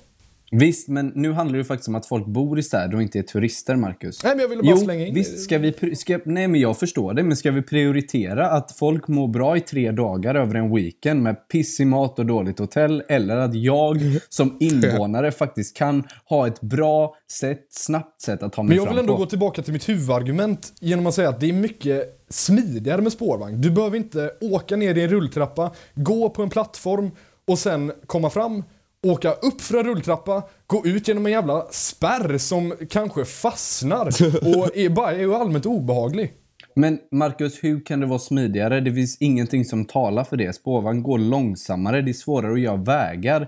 visst, 0.51 0.87
men 0.87 1.11
nu 1.15 1.31
handlar 1.31 1.57
det 1.57 1.65
faktiskt 1.65 1.87
om 1.87 1.95
att 1.95 2.05
folk 2.05 2.25
bor 2.25 2.59
i 2.59 2.63
städer 2.63 2.95
och 2.95 3.01
inte 3.01 3.19
är 3.19 3.23
turister, 3.23 3.75
Marcus. 3.75 4.23
Nej, 4.23 4.33
men 4.35 4.41
jag 4.41 4.49
ville 4.49 4.63
bara 4.63 4.71
Jo, 4.71 4.77
slänga 4.77 5.05
in 5.05 5.13
visst 5.15 5.39
ska 5.43 5.57
vi... 5.57 5.95
Ska, 5.95 6.19
nej, 6.25 6.47
men 6.47 6.61
jag 6.61 6.79
förstår 6.79 7.13
det, 7.13 7.23
men 7.23 7.37
ska 7.37 7.51
vi 7.51 7.61
prioritera 7.61 8.47
att 8.49 8.71
folk 8.71 9.07
mår 9.07 9.27
bra 9.27 9.57
i 9.57 9.61
tre 9.61 9.91
dagar 9.91 10.35
över 10.35 10.55
en 10.55 10.75
weekend 10.75 11.23
med 11.23 11.47
pissig 11.47 11.87
mat 11.87 12.19
och 12.19 12.25
dåligt 12.25 12.59
hotell, 12.59 13.03
eller 13.09 13.37
att 13.37 13.55
jag 13.55 14.01
som 14.29 14.57
invånare 14.59 15.31
faktiskt 15.31 15.77
kan 15.77 16.03
ha 16.25 16.47
ett 16.47 16.61
bra 16.61 17.15
sätt, 17.31 17.67
snabbt 17.69 18.21
sätt 18.21 18.43
att 18.43 18.53
ta 18.53 18.63
mig 18.63 18.67
Men 18.67 18.77
jag 18.77 18.85
fram 18.85 18.95
vill 18.95 18.99
ändå 18.99 19.13
på? 19.13 19.19
gå 19.19 19.25
tillbaka 19.25 19.61
till 19.61 19.73
mitt 19.73 19.89
huvudargument 19.89 20.73
genom 20.79 21.07
att 21.07 21.13
säga 21.13 21.29
att 21.29 21.39
det 21.39 21.49
är 21.49 21.53
mycket 21.53 22.21
smidigare 22.29 23.01
med 23.01 23.11
spårvagn. 23.11 23.61
Du 23.61 23.71
behöver 23.71 23.97
inte 23.97 24.31
åka 24.41 24.75
ner 24.75 24.97
i 24.97 25.03
en 25.03 25.09
rulltrappa, 25.09 25.71
gå 25.95 26.29
på 26.29 26.43
en 26.43 26.49
plattform 26.49 27.11
och 27.47 27.59
sen 27.59 27.91
komma 28.05 28.29
fram, 28.29 28.63
åka 29.11 29.31
upp 29.31 29.61
för 29.61 29.77
en 29.77 29.85
rulltrappa, 29.85 30.43
gå 30.67 30.85
ut 30.85 31.07
genom 31.07 31.25
en 31.25 31.31
jävla 31.31 31.65
spärr 31.71 32.37
som 32.37 32.73
kanske 32.89 33.25
fastnar 33.25 34.05
och 34.57 34.77
är 34.77 34.89
bara 34.89 35.11
är 35.11 35.41
allmänt 35.41 35.65
obehaglig. 35.65 36.33
Men 36.75 36.99
Marcus, 37.11 37.63
hur 37.63 37.85
kan 37.85 37.99
det 37.99 38.05
vara 38.05 38.19
smidigare? 38.19 38.81
Det 38.81 38.93
finns 38.93 39.17
ingenting 39.19 39.65
som 39.65 39.85
talar 39.85 40.23
för 40.23 40.37
det. 40.37 40.55
Spårvagn 40.55 41.03
går 41.03 41.17
långsammare, 41.17 42.01
det 42.01 42.11
är 42.11 42.13
svårare 42.13 42.53
att 42.53 42.59
göra 42.59 42.75
vägar. 42.75 43.47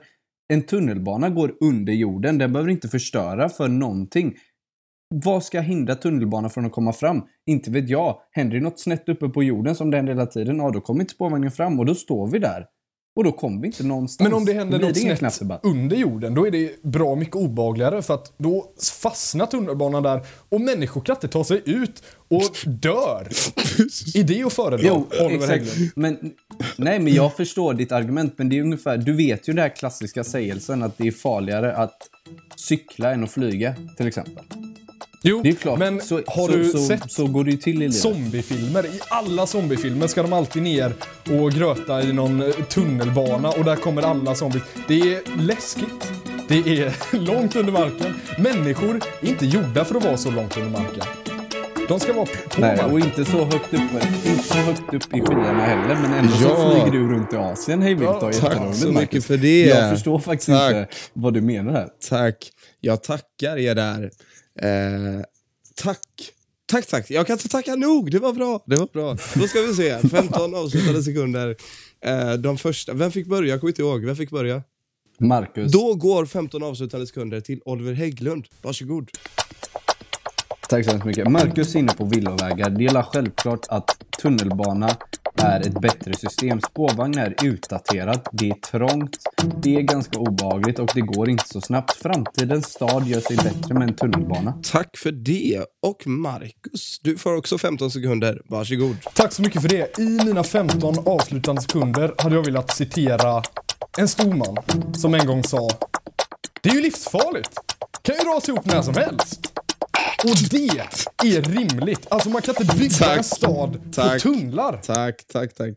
En 0.53 0.63
tunnelbana 0.63 1.29
går 1.29 1.55
under 1.61 1.93
jorden, 1.93 2.37
den 2.37 2.53
behöver 2.53 2.71
inte 2.71 2.87
förstöra 2.87 3.49
för 3.49 3.67
någonting. 3.67 4.33
Vad 5.15 5.43
ska 5.43 5.59
hindra 5.59 5.95
tunnelbanan 5.95 6.49
från 6.49 6.65
att 6.65 6.71
komma 6.71 6.93
fram? 6.93 7.21
Inte 7.45 7.71
vet 7.71 7.89
jag. 7.89 8.19
Händer 8.31 8.57
det 8.57 8.63
något 8.63 8.79
snett 8.79 9.09
uppe 9.09 9.29
på 9.29 9.43
jorden 9.43 9.75
som 9.75 9.91
det 9.91 9.97
händer 9.97 10.13
hela 10.13 10.25
tiden, 10.25 10.57
ja 10.57 10.69
då 10.69 10.81
kommer 10.81 11.01
inte 11.01 11.13
spårvagnen 11.13 11.51
fram 11.51 11.79
och 11.79 11.85
då 11.85 11.95
står 11.95 12.27
vi 12.27 12.39
där. 12.39 12.65
Och 13.17 13.23
då 13.23 13.31
kommer 13.31 13.61
vi 13.61 13.67
inte 13.67 13.83
någonstans. 13.83 14.29
Men 14.29 14.37
om 14.37 14.45
det 14.45 14.53
händer 14.53 14.79
något 14.79 14.93
det 14.93 15.17
snett 15.17 15.59
under 15.63 15.95
jorden, 15.95 16.35
då 16.35 16.47
är 16.47 16.51
det 16.51 16.83
bra 16.83 17.15
mycket 17.15 17.35
obehagligare 17.35 18.01
för 18.01 18.13
att 18.13 18.33
då 18.37 18.71
fastnar 19.01 19.45
tunnelbanan 19.45 20.03
där 20.03 20.21
och 20.49 20.61
människor 20.61 21.01
kan 21.01 21.15
inte 21.15 21.27
ta 21.27 21.43
sig 21.43 21.61
ut 21.65 22.03
och 22.27 22.43
dör. 22.65 23.27
Är 24.15 24.23
det 24.23 24.43
att 24.43 24.53
föredra, 24.53 24.87
Jo, 24.87 25.07
Oliver 25.25 25.51
exakt. 25.51 25.95
Men, 25.95 26.17
nej, 26.77 26.99
men 26.99 27.13
jag 27.13 27.35
förstår 27.35 27.73
ditt 27.73 27.91
argument, 27.91 28.33
men 28.37 28.49
det 28.49 28.57
är 28.57 28.61
ungefär, 28.61 28.97
du 28.97 29.13
vet 29.13 29.49
ju 29.49 29.53
den 29.53 29.61
här 29.61 29.75
klassiska 29.75 30.23
sägelsen 30.23 30.83
att 30.83 30.97
det 30.97 31.07
är 31.07 31.11
farligare 31.11 31.75
att 31.75 31.97
cykla 32.55 33.13
än 33.13 33.23
att 33.23 33.31
flyga, 33.31 33.75
till 33.97 34.07
exempel. 34.07 34.43
Jo, 35.23 35.41
Det 35.43 35.49
är 35.49 35.53
klart, 35.53 35.79
men 35.79 36.01
så, 36.01 36.15
har 36.27 36.47
så, 36.47 36.51
du 36.57 36.69
så, 36.69 36.77
sett 36.77 37.11
så 37.11 37.27
går 37.27 37.43
det 37.43 37.51
ju 37.51 37.57
till 37.57 37.83
i 37.83 37.91
zombiefilmer? 37.91 38.85
I 38.85 38.99
alla 39.09 39.47
zombiefilmer 39.47 40.07
ska 40.07 40.21
de 40.21 40.33
alltid 40.33 40.61
ner 40.63 40.93
och 41.41 41.51
gröta 41.51 42.01
i 42.01 42.13
någon 42.13 42.41
eh, 42.41 42.49
tunnelbana 42.69 43.49
och 43.49 43.63
där 43.65 43.75
kommer 43.75 44.01
alla 44.01 44.35
zombies. 44.35 44.63
Det 44.87 44.93
är 45.13 45.41
läskigt. 45.41 46.11
Det 46.47 46.55
är 46.57 46.93
långt 47.19 47.55
under 47.55 47.71
marken. 47.73 48.13
Människor 48.39 49.01
är 49.21 49.27
inte 49.29 49.45
gjorda 49.45 49.85
för 49.85 49.95
att 49.95 50.03
vara 50.03 50.17
så 50.17 50.31
långt 50.31 50.57
under 50.57 50.69
marken. 50.69 51.03
De 51.87 51.99
ska 51.99 52.13
vara 52.13 52.25
på 52.25 52.61
Nej, 52.61 52.75
marken. 52.77 52.91
och 52.91 52.99
inte 52.99 53.25
så 53.25 53.45
högt 53.45 53.73
upp, 53.73 53.81
inte 54.25 54.43
så 54.43 54.53
högt 54.57 54.93
upp 54.93 55.15
i 55.15 55.21
skyarna 55.21 55.65
heller, 55.65 55.95
men 56.01 56.13
ändå 56.13 56.33
så 56.33 56.43
Ja. 56.43 56.71
flyger 56.71 56.99
du 56.99 57.13
runt 57.13 57.33
i 57.33 57.35
Asien 57.35 57.81
hej 57.81 57.93
vilt 57.93 58.09
och 58.09 58.19
tack 58.33 58.53
så 58.53 58.59
Marcus. 58.61 58.85
mycket 58.85 59.25
för 59.25 59.37
det. 59.37 59.65
Jag 59.65 59.89
förstår 59.93 60.19
faktiskt 60.19 60.49
Tack. 60.49 60.75
inte 60.75 60.87
vad 61.13 61.33
du 61.33 61.41
menar 61.41 61.71
här. 61.73 61.87
Tack. 62.09 62.35
Jag 62.81 63.03
tackar 63.03 63.57
er 63.57 63.75
där. 63.75 64.11
Eh, 64.57 65.21
tack. 65.75 65.99
Tack, 66.65 66.85
tack. 66.87 67.11
Jag 67.11 67.27
kan 67.27 67.33
inte 67.33 67.49
tacka 67.49 67.75
nog. 67.75 68.11
Det 68.11 68.19
var 68.19 68.33
bra. 68.33 68.63
Det 68.65 68.75
var 68.75 68.87
bra. 68.93 69.17
Då 69.35 69.47
ska 69.47 69.61
vi 69.61 69.73
se. 69.73 69.99
15 70.09 70.55
avslutade 70.55 71.03
sekunder. 71.03 71.55
Eh, 72.05 72.33
de 72.33 72.57
första. 72.57 72.93
Vem 72.93 73.11
fick 73.11 73.27
börja? 73.27 73.49
Jag 73.49 73.59
kommer 73.59 73.71
inte 73.71 73.81
ihåg. 73.81 74.05
Vem 74.05 74.15
fick 74.15 74.29
börja? 74.29 74.63
Marcus, 75.19 75.71
Då 75.71 75.93
går 75.95 76.25
15 76.25 76.63
avslutande 76.63 77.07
sekunder 77.07 77.41
till 77.41 77.61
Oliver 77.65 77.93
Hägglund. 77.93 78.47
Varsågod. 78.61 79.09
Tack 80.69 80.85
så 80.85 80.91
hemskt 80.91 81.05
mycket. 81.05 81.31
Marcus 81.31 81.75
är 81.75 81.79
inne 81.79 81.93
på 81.93 82.05
villovägar. 82.05 82.69
Det 82.69 82.83
gäller 82.83 83.01
självklart 83.01 83.65
att 83.69 83.97
tunnelbana 84.21 84.97
är 85.41 85.61
ett 85.61 85.81
bättre 85.81 86.13
system. 86.13 86.61
Spårvagn 86.61 87.17
är 87.17 87.35
utdaterat, 87.43 88.29
det 88.31 88.49
är 88.49 88.53
trångt, 88.53 89.17
det 89.61 89.75
är 89.75 89.81
ganska 89.81 90.19
obehagligt 90.19 90.79
och 90.79 90.91
det 90.93 91.01
går 91.01 91.29
inte 91.29 91.47
så 91.47 91.61
snabbt. 91.61 91.91
Framtidens 91.91 92.65
stad 92.65 93.07
gör 93.07 93.19
sig 93.19 93.35
bättre 93.35 93.73
med 93.73 93.89
en 93.89 93.95
tunnelbana. 93.95 94.53
Tack 94.71 94.97
för 94.97 95.11
det. 95.11 95.65
Och 95.87 96.07
Marcus, 96.07 96.99
du 97.01 97.17
får 97.17 97.35
också 97.35 97.57
15 97.57 97.91
sekunder. 97.91 98.41
Varsågod. 98.45 98.95
Tack 99.13 99.33
så 99.33 99.41
mycket 99.41 99.61
för 99.61 99.69
det. 99.69 99.99
I 99.99 100.25
mina 100.25 100.43
15 100.43 100.95
avslutande 101.05 101.61
sekunder 101.61 102.13
hade 102.17 102.35
jag 102.35 102.45
velat 102.45 102.71
citera 102.75 103.43
en 103.97 104.07
stor 104.07 104.33
man 104.33 104.57
som 104.93 105.13
en 105.13 105.27
gång 105.27 105.43
sa 105.43 105.69
Det 106.61 106.69
är 106.69 106.73
ju 106.73 106.81
livsfarligt. 106.81 107.59
Kan 108.01 108.15
ju 108.15 108.21
rasa 108.21 108.51
ihop 108.51 108.65
när 108.65 108.81
som 108.81 108.93
helst. 108.95 109.56
Och 110.23 110.37
det 110.49 111.37
är 111.37 111.41
rimligt. 111.41 112.07
Alltså 112.09 112.29
man 112.29 112.41
kan 112.41 112.55
inte 112.59 112.75
bygga 112.75 112.89
Tack. 112.89 113.17
en 113.17 113.23
stad 113.23 113.79
Tack. 113.93 114.23
på 114.23 114.29
tunnlar. 114.29 114.81
Tack, 114.83 115.27
tack, 115.27 115.53
tack. 115.53 115.73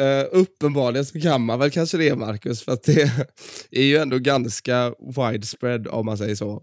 Uh, 0.00 0.24
uppenbarligen 0.32 1.06
så 1.06 1.20
kan 1.20 1.44
man 1.44 1.58
väl 1.58 1.70
kanske 1.70 1.98
det, 1.98 2.14
Marcus, 2.14 2.62
för 2.62 2.72
att 2.72 2.82
det 2.82 3.10
är 3.70 3.82
ju 3.82 3.96
ändå 3.96 4.18
ganska 4.18 4.94
widespread 5.16 5.88
om 5.88 6.06
man 6.06 6.18
säger 6.18 6.34
så. 6.34 6.62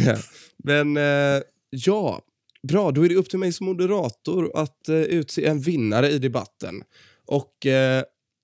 Men 0.64 0.96
eh, 0.96 1.42
ja, 1.70 2.20
bra, 2.68 2.90
då 2.90 3.04
är 3.04 3.08
det 3.08 3.14
upp 3.14 3.30
till 3.30 3.38
mig 3.38 3.52
som 3.52 3.66
moderator 3.66 4.50
att 4.54 4.88
eh, 4.88 4.96
utse 4.96 5.46
en 5.46 5.60
vinnare 5.60 6.10
i 6.10 6.18
debatten. 6.18 6.82
Och 7.26 7.66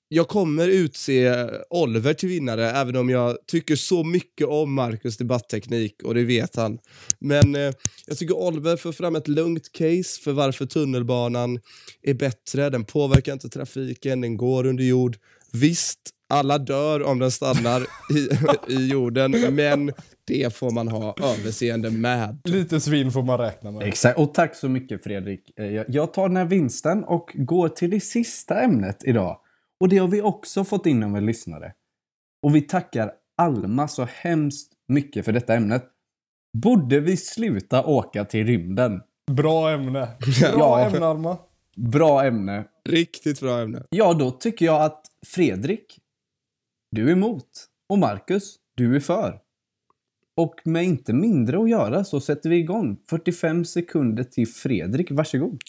jag 0.09 0.29
kommer 0.29 0.69
utse 0.69 1.49
Oliver 1.71 2.15
till 2.15 2.29
vinnare, 2.29 2.71
även 2.71 2.97
om 2.97 3.11
jag 3.11 3.37
tycker 3.47 3.77
så 3.77 4.05
mycket 4.05 4.47
om 4.47 4.75
Marcus 4.75 5.17
debattteknik 5.17 6.03
och 6.05 6.15
det 6.15 6.25
vet 6.25 6.57
han. 6.57 6.79
Men 7.19 7.55
eh, 7.55 7.73
jag 8.07 8.19
tycker 8.19 8.37
Oliver 8.37 8.77
för 8.77 8.93
fram 8.93 9.17
ett 9.17 9.29
lugnt 9.29 9.73
case 9.73 10.21
för 10.25 10.33
varför 10.33 10.67
tunnelbanan 10.67 11.59
är 12.03 12.15
bättre. 12.15 12.71
Den 12.71 12.85
påverkar 12.85 13.33
inte 13.33 13.49
trafiken, 13.49 14.21
den 14.21 14.37
går 14.37 14.67
under 14.67 14.85
jord. 14.85 15.17
Visst, 15.53 15.99
alla 16.31 16.59
dör 16.59 17.03
om 17.03 17.19
den 17.19 17.31
stannar 17.31 17.81
i, 18.17 18.29
i 18.73 18.89
jorden, 18.89 19.55
men 19.55 19.93
det 20.27 20.55
får 20.57 20.71
man 20.71 20.89
ha 20.89 21.15
överseende 21.23 21.91
med. 21.91 22.41
Lite 22.45 22.81
svinn 22.81 23.13
får 23.13 23.23
man 23.23 23.39
räkna 23.39 23.71
med. 23.71 23.83
Exakt, 23.89 24.19
och 24.19 24.35
tack 24.35 24.57
så 24.57 24.69
mycket 24.69 25.03
Fredrik. 25.05 25.41
Eh, 25.59 25.67
jag- 25.67 25.87
Jag 25.89 26.13
tar 26.13 26.29
den 26.29 26.37
här 26.37 26.45
vinsten 26.45 27.05
och 27.05 27.31
går 27.35 27.69
till 27.69 27.91
det 27.91 28.01
sista 28.01 28.61
ämnet 28.61 28.97
idag. 29.05 29.37
Och 29.81 29.89
det 29.89 29.97
har 29.99 30.09
vi 30.09 30.23
också 30.23 30.65
fått 30.65 30.87
in 30.87 31.03
av 31.03 31.17
en 31.17 31.27
lyssnare. 31.27 31.73
Och 32.43 32.57
vi 32.57 32.61
tackar 32.61 33.13
Alma 33.37 33.89
så 33.89 34.05
hemskt 34.05 34.73
mycket 34.89 35.25
för 35.25 35.33
detta 35.33 35.55
ämnet. 35.55 35.85
Borde 36.59 37.01
vi 37.01 37.17
sluta 37.17 37.85
åka 37.87 38.25
till 38.25 38.47
rymden? 38.47 39.01
Bra 39.31 39.71
ämne. 39.71 40.09
Bra 40.55 40.81
Ja. 40.81 40.87
ämne 40.91 41.07
Alma. 41.07 41.39
Bra 41.77 42.25
ämne. 42.25 42.65
Riktigt 42.89 43.41
bra 43.41 43.61
ämne. 43.61 43.87
Ja, 43.91 44.15
då 44.15 44.31
tycker 44.31 44.67
jag 44.67 44.83
att 44.83 45.07
Fredrik, 45.27 45.99
du 46.91 47.09
är 47.09 47.13
emot. 47.13 47.51
Och 47.89 47.99
Marcus, 47.99 48.57
du 48.77 48.97
är 48.97 49.01
för. 49.01 49.41
Och 50.39 50.55
med 50.65 50.85
inte 50.85 51.13
mindre 51.13 51.63
att 51.63 51.71
göra 51.71 52.05
så 52.05 52.21
sätter 52.21 52.51
vi 52.51 52.57
igång. 52.57 52.97
45 53.11 53.65
sekunder 53.65 54.25
till 54.25 54.49
Fredrik, 54.49 55.11
varsågod. 55.11 55.61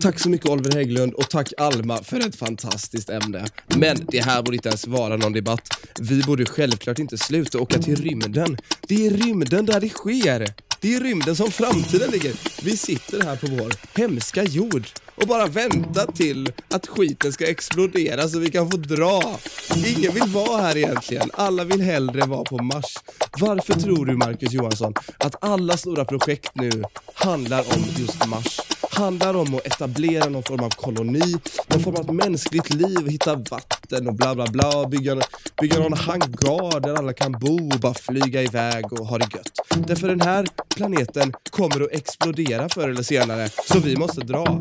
Tack 0.00 0.18
så 0.18 0.28
mycket 0.28 0.50
Oliver 0.50 0.72
Hägglund 0.72 1.14
och 1.14 1.30
tack 1.30 1.52
Alma 1.58 1.96
för 1.96 2.20
ett 2.20 2.36
fantastiskt 2.36 3.10
ämne. 3.10 3.44
Men 3.76 3.96
det 4.08 4.20
här 4.20 4.42
borde 4.42 4.56
inte 4.56 4.68
ens 4.68 4.86
vara 4.86 5.16
någon 5.16 5.32
debatt. 5.32 5.68
Vi 6.00 6.22
borde 6.22 6.46
självklart 6.46 6.98
inte 6.98 7.18
sluta 7.18 7.58
åka 7.58 7.78
till 7.78 7.96
rymden. 7.96 8.56
Det 8.88 9.06
är 9.06 9.10
rymden 9.10 9.66
där 9.66 9.80
det 9.80 9.88
sker. 9.88 10.46
Det 10.80 10.94
är 10.94 11.00
rymden 11.00 11.36
som 11.36 11.50
framtiden 11.50 12.10
ligger. 12.10 12.32
Vi 12.64 12.76
sitter 12.76 13.22
här 13.22 13.36
på 13.36 13.46
vår 13.46 13.98
hemska 14.00 14.44
jord 14.44 14.86
och 15.16 15.26
bara 15.26 15.46
vänta 15.46 16.12
till 16.12 16.52
att 16.70 16.86
skiten 16.86 17.32
ska 17.32 17.46
explodera 17.46 18.28
så 18.28 18.38
vi 18.38 18.50
kan 18.50 18.70
få 18.70 18.76
dra. 18.76 19.38
Ingen 19.86 20.12
vill 20.12 20.28
vara 20.28 20.62
här 20.62 20.76
egentligen. 20.76 21.30
Alla 21.34 21.64
vill 21.64 21.80
hellre 21.80 22.26
vara 22.26 22.44
på 22.44 22.62
Mars. 22.62 22.94
Varför 23.40 23.74
tror 23.74 24.06
du, 24.06 24.16
Marcus 24.16 24.52
Johansson, 24.52 24.94
att 25.18 25.44
alla 25.44 25.76
stora 25.76 26.04
projekt 26.04 26.50
nu 26.54 26.84
handlar 27.14 27.60
om 27.60 27.84
just 27.98 28.26
Mars? 28.26 28.60
Handlar 28.90 29.36
om 29.36 29.54
att 29.54 29.66
etablera 29.66 30.28
någon 30.28 30.42
form 30.42 30.64
av 30.64 30.70
koloni, 30.70 31.34
någon 31.66 31.82
form 31.82 31.96
av 31.96 32.14
mänskligt 32.14 32.74
liv, 32.74 33.08
hitta 33.08 33.34
vatten 33.34 34.08
och 34.08 34.14
bla 34.14 34.34
bla 34.34 34.46
bla, 34.46 34.88
bygga, 34.88 35.20
bygga 35.60 35.78
någon 35.78 35.92
hangar 35.92 36.80
där 36.80 36.94
alla 36.94 37.12
kan 37.12 37.32
bo 37.32 37.74
och 37.74 37.80
bara 37.80 37.94
flyga 37.94 38.42
iväg 38.42 38.92
och 38.92 39.06
ha 39.06 39.18
det 39.18 39.28
gött. 39.34 39.86
Därför 39.86 40.08
den 40.08 40.20
här 40.20 40.46
planeten 40.76 41.32
kommer 41.50 41.80
att 41.80 41.92
explodera 41.92 42.68
förr 42.68 42.88
eller 42.88 43.02
senare, 43.02 43.48
så 43.48 43.78
vi 43.78 43.96
måste 43.96 44.20
dra. 44.20 44.60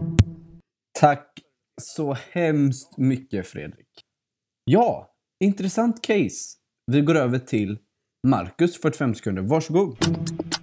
Tack 0.99 1.39
så 1.81 2.17
hemskt 2.31 2.97
mycket 2.97 3.47
Fredrik. 3.47 3.87
Ja, 4.65 5.09
intressant 5.43 6.03
case. 6.03 6.57
Vi 6.91 7.01
går 7.01 7.15
över 7.15 7.39
till 7.39 7.77
Marcus, 8.27 8.81
45 8.81 9.15
sekunder. 9.15 9.41
Varsågod. 9.41 9.97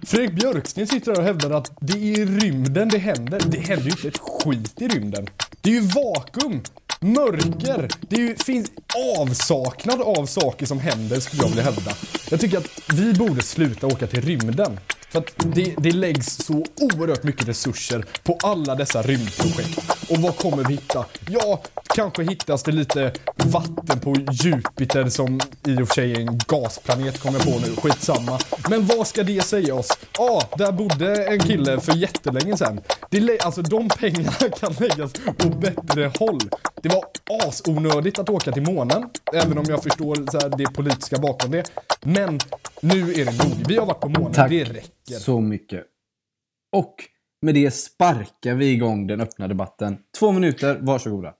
Fredrik 0.03 0.31
Björksten 0.35 0.87
sitter 0.87 1.11
här 1.11 1.19
och 1.19 1.25
hävdar 1.25 1.51
att 1.51 1.77
det 1.81 1.93
är 1.93 2.19
i 2.19 2.25
rymden 2.25 2.89
det 2.89 2.97
händer. 2.97 3.41
Det 3.47 3.59
händer 3.59 3.85
ju 3.85 3.91
inte 3.91 4.07
ett 4.07 4.17
skit 4.17 4.81
i 4.81 4.87
rymden. 4.87 5.27
Det 5.61 5.69
är 5.69 5.73
ju 5.73 5.87
vakuum, 5.87 6.61
mörker, 6.99 7.89
det 8.09 8.15
är 8.15 8.19
ju, 8.19 8.35
finns 8.35 8.71
avsaknad 9.19 10.01
av 10.01 10.25
saker 10.25 10.65
som 10.65 10.79
händer 10.79 11.19
skulle 11.19 11.41
jag 11.41 11.49
vilja 11.49 11.63
hävda. 11.63 11.91
Jag 12.31 12.39
tycker 12.39 12.57
att 12.57 12.81
vi 12.93 13.13
borde 13.13 13.41
sluta 13.41 13.87
åka 13.87 14.07
till 14.07 14.21
rymden. 14.21 14.79
För 15.13 15.19
att 15.19 15.33
det, 15.37 15.75
det 15.77 15.91
läggs 15.91 16.37
så 16.37 16.65
oerhört 16.81 17.23
mycket 17.23 17.47
resurser 17.47 18.05
på 18.23 18.37
alla 18.43 18.75
dessa 18.75 19.01
rymdprojekt. 19.01 19.79
Och 20.09 20.17
vad 20.17 20.37
kommer 20.37 20.63
vi 20.63 20.73
hitta? 20.73 21.05
Ja, 21.29 21.61
kanske 21.95 22.23
hittas 22.23 22.63
det 22.63 22.71
lite 22.71 23.13
vatten 23.35 23.99
på 23.99 24.15
Jupiter 24.31 25.09
som 25.09 25.39
i 25.67 25.81
och 25.81 25.87
för 25.87 25.95
sig 25.95 26.13
är 26.13 26.19
en 26.19 26.37
gasplanet 26.47 27.19
kommer 27.19 27.39
jag 27.39 27.47
på 27.47 27.59
nu. 27.59 27.75
Skitsamma. 27.75 28.39
Men 28.69 28.85
vad 28.85 29.07
ska 29.07 29.23
det 29.23 29.41
säga 29.41 29.75
oss? 29.75 29.97
Ja, 30.17 30.23
ah, 30.23 30.57
där 30.57 30.71
bodde 30.71 31.25
en 31.25 31.39
kille 31.39 31.79
för 31.79 31.93
jättelänge 31.93 32.57
sedan. 32.57 32.81
Det 33.09 33.39
alltså 33.45 33.61
de 33.61 33.89
pengarna 33.89 34.31
kan 34.59 34.73
läggas 34.79 35.13
på 35.13 35.49
bättre 35.49 36.11
håll. 36.19 36.39
Det 36.81 36.89
var 36.89 37.03
asonödigt 37.47 38.19
att 38.19 38.29
åka 38.29 38.51
till 38.51 38.63
månen, 38.63 39.09
även 39.33 39.57
om 39.57 39.65
jag 39.67 39.83
förstår 39.83 40.31
så 40.31 40.39
här, 40.39 40.57
det 40.57 40.73
politiska 40.73 41.17
bakom 41.17 41.51
det. 41.51 41.71
Men 42.01 42.39
nu 42.81 43.13
är 43.13 43.25
det 43.25 43.43
nog. 43.43 43.67
Vi 43.67 43.77
har 43.77 43.85
varit 43.85 43.99
på 43.99 44.09
månen, 44.09 44.33
Tack 44.33 44.49
det 44.49 44.63
räcker. 44.63 45.15
så 45.19 45.41
mycket. 45.41 45.83
Och 46.75 46.95
med 47.41 47.55
det 47.55 47.71
sparkar 47.71 48.53
vi 48.53 48.71
igång 48.71 49.07
den 49.07 49.21
öppna 49.21 49.47
debatten. 49.47 49.97
Två 50.19 50.31
minuter, 50.31 50.77
varsågoda. 50.81 51.33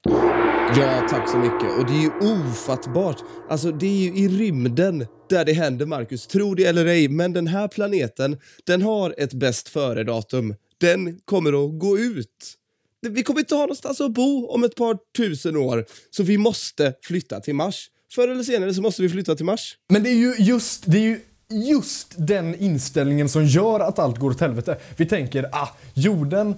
Ja, 0.70 1.08
tack 1.10 1.30
så 1.30 1.38
mycket. 1.38 1.78
Och 1.80 1.86
det 1.86 1.94
är 1.94 2.02
ju 2.02 2.12
ofattbart. 2.34 3.18
Alltså, 3.50 3.72
det 3.72 3.86
är 3.86 4.12
ju 4.12 4.18
i 4.18 4.28
rymden 4.28 5.08
där 5.30 5.46
det 5.46 5.54
händer, 5.54 5.86
Marcus. 5.86 6.28
Tro 6.28 6.56
det 6.56 6.66
eller 6.66 6.86
ej, 6.86 7.08
men 7.08 7.34
den 7.34 7.48
här 7.48 7.68
planeten, 7.68 8.38
den 8.64 8.82
har 8.82 9.16
ett 9.18 9.34
bäst 9.34 9.70
före-datum. 9.70 10.56
Den 10.78 11.20
kommer 11.26 11.66
att 11.66 11.80
gå 11.80 11.98
ut. 11.98 12.54
Vi 13.02 13.24
kommer 13.24 13.40
inte 13.40 13.56
ha 13.56 13.62
någonstans 13.62 14.02
att 14.02 14.12
bo 14.12 14.48
om 14.48 14.64
ett 14.64 14.76
par 14.76 14.98
tusen 15.18 15.58
år, 15.58 15.86
så 16.10 16.24
vi 16.24 16.38
måste 16.38 16.94
flytta 17.04 17.40
till 17.40 17.56
Mars. 17.56 17.90
Förr 18.16 18.28
eller 18.28 18.44
senare 18.44 18.74
så 18.74 18.82
måste 18.82 19.02
vi 19.02 19.10
flytta 19.10 19.36
till 19.36 19.46
Mars. 19.46 19.78
Men 19.90 20.04
det 20.04 20.10
är 20.10 20.16
ju 20.16 20.36
just, 20.38 20.84
det 20.86 20.98
är 20.98 21.02
ju 21.02 21.20
just 21.70 22.14
den 22.18 22.56
inställningen 22.56 23.30
som 23.30 23.46
gör 23.46 23.80
att 23.80 24.00
allt 24.00 24.20
går 24.20 24.30
åt 24.30 24.42
helvete. 24.42 24.78
Vi 24.98 25.06
tänker, 25.06 25.50
ah, 25.52 25.70
jorden, 25.94 26.56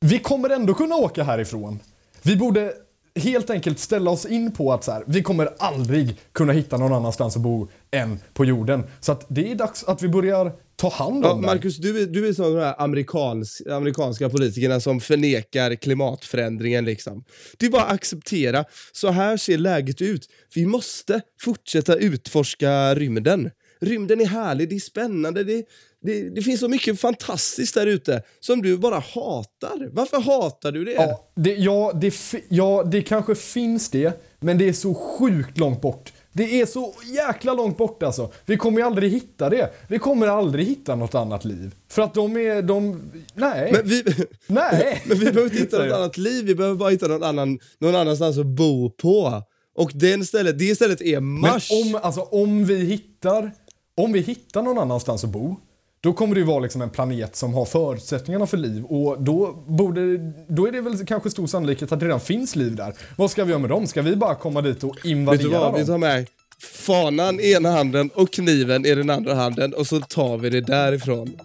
vi 0.00 0.18
kommer 0.18 0.50
ändå 0.50 0.74
kunna 0.74 0.94
åka 0.94 1.22
härifrån. 1.22 1.80
Vi 2.22 2.36
borde 2.36 2.72
helt 3.14 3.50
enkelt 3.50 3.78
ställa 3.78 4.10
oss 4.10 4.26
in 4.26 4.52
på 4.52 4.72
att 4.72 4.84
så 4.84 4.92
här, 4.92 5.04
vi 5.06 5.22
kommer 5.22 5.48
aldrig 5.58 6.16
kunna 6.32 6.52
hitta 6.52 6.78
någon 6.78 6.92
annanstans 6.92 7.36
att 7.36 7.42
bo 7.42 7.68
än 7.90 8.18
på 8.34 8.44
jorden. 8.44 8.84
Så 9.00 9.12
att 9.12 9.26
det 9.28 9.50
är 9.50 9.54
dags 9.54 9.84
att 9.84 10.02
vi 10.02 10.08
börjar 10.08 10.52
ta 10.76 10.88
hand 10.88 11.24
Ja, 11.24 11.32
om 11.32 11.40
det. 11.40 11.46
Marcus, 11.46 11.76
du 11.76 12.02
är, 12.02 12.06
du 12.06 12.28
är 12.28 12.32
de 12.32 12.60
här 12.60 12.82
amerikans, 12.82 13.62
amerikanska 13.70 14.28
politikerna 14.28 14.80
som 14.80 15.00
förnekar 15.00 15.74
klimatförändringen. 15.74 16.84
Liksom. 16.84 17.24
Det 17.58 17.66
är 17.66 17.70
bara 17.70 17.82
att 17.82 17.92
acceptera. 17.92 18.64
Så 18.92 19.10
här 19.10 19.36
ser 19.36 19.58
läget 19.58 20.02
ut. 20.02 20.28
Vi 20.54 20.66
måste 20.66 21.20
fortsätta 21.40 21.96
utforska 21.96 22.94
rymden. 22.94 23.50
Rymden 23.80 24.20
är 24.20 24.26
härlig, 24.26 24.68
det 24.68 24.74
är 24.74 24.80
spännande, 24.80 25.44
det, 25.44 25.64
det, 26.02 26.30
det 26.30 26.42
finns 26.42 26.60
så 26.60 26.68
mycket 26.68 27.00
fantastiskt 27.00 27.74
där 27.74 27.86
ute 27.86 28.22
som 28.40 28.62
du 28.62 28.76
bara 28.76 28.98
hatar. 28.98 29.90
Varför 29.92 30.20
hatar 30.20 30.72
du 30.72 30.84
det? 30.84 30.92
Ja, 30.92 31.30
det, 31.36 31.54
ja, 31.54 31.92
det, 31.94 32.14
ja, 32.48 32.82
det 32.86 33.02
kanske 33.02 33.34
finns 33.34 33.90
det, 33.90 34.20
men 34.40 34.58
det 34.58 34.68
är 34.68 34.72
så 34.72 34.94
sjukt 34.94 35.58
långt 35.58 35.80
bort. 35.80 36.12
Det 36.32 36.60
är 36.60 36.66
så 36.66 36.94
jäkla 37.14 37.54
långt 37.54 37.78
bort 37.78 38.02
alltså. 38.02 38.32
Vi 38.46 38.56
kommer 38.56 38.78
ju 38.78 38.86
aldrig 38.86 39.12
hitta 39.12 39.50
det. 39.50 39.72
Vi 39.88 39.98
kommer 39.98 40.26
aldrig 40.26 40.66
hitta 40.66 40.96
något 40.96 41.14
annat 41.14 41.44
liv. 41.44 41.74
För 41.88 42.02
att 42.02 42.14
de 42.14 42.36
är, 42.36 42.62
de, 42.62 43.10
nej. 43.34 43.72
Men 43.72 43.88
vi, 43.88 44.04
nej. 44.46 45.02
men 45.06 45.18
vi 45.18 45.24
behöver 45.24 45.44
inte 45.44 45.56
hitta 45.56 45.84
något 45.84 45.96
annat 45.96 46.16
liv, 46.16 46.44
vi 46.44 46.54
behöver 46.54 46.76
bara 46.76 46.90
hitta 46.90 47.08
någon, 47.08 47.22
annan, 47.22 47.58
någon 47.78 47.94
annanstans 47.94 48.38
att 48.38 48.46
bo 48.46 48.90
på. 48.90 49.42
Och 49.74 49.90
den 49.94 50.26
stället, 50.26 50.58
det 50.58 50.64
istället 50.64 51.00
är 51.00 51.20
Men 51.20 51.40
Mars. 51.40 51.70
om, 51.70 52.00
alltså, 52.02 52.20
om 52.20 52.64
vi 52.64 52.84
hittar, 52.84 53.52
om 53.96 54.12
vi 54.12 54.20
hittar 54.20 54.62
någon 54.62 54.78
annanstans 54.78 55.24
att 55.24 55.30
bo, 55.30 55.56
då 56.02 56.12
kommer 56.12 56.34
det 56.34 56.40
ju 56.40 56.46
vara 56.46 56.60
liksom 56.60 56.82
en 56.82 56.90
planet 56.90 57.36
som 57.36 57.54
har 57.54 57.64
förutsättningarna 57.64 58.46
för 58.46 58.56
liv 58.56 58.84
och 58.84 59.22
då, 59.22 59.64
borde, 59.66 60.18
då 60.48 60.66
är 60.66 60.72
det 60.72 60.80
väl 60.80 61.06
kanske 61.06 61.30
stor 61.30 61.46
sannolikhet 61.46 61.92
att 61.92 62.00
det 62.00 62.06
redan 62.06 62.20
finns 62.20 62.56
liv 62.56 62.76
där. 62.76 62.94
Vad 63.16 63.30
ska 63.30 63.44
vi 63.44 63.50
göra 63.50 63.60
med 63.60 63.70
dem? 63.70 63.86
Ska 63.86 64.02
vi 64.02 64.16
bara 64.16 64.34
komma 64.34 64.60
dit 64.60 64.84
och 64.84 64.96
Vet 64.96 65.02
du 65.02 65.10
invadera 65.10 65.60
vad? 65.60 65.72
Vi 65.72 65.78
dem? 65.78 65.86
tar 65.86 65.98
med 65.98 66.26
fanan 66.62 67.40
i 67.40 67.52
ena 67.52 67.70
handen 67.70 68.10
och 68.14 68.32
kniven 68.32 68.86
i 68.86 68.94
den 68.94 69.10
andra 69.10 69.34
handen 69.34 69.74
och 69.74 69.86
så 69.86 70.00
tar 70.00 70.38
vi 70.38 70.50
det 70.50 70.60
därifrån. 70.60 71.36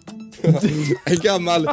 en 1.04 1.18
gammal... 1.22 1.70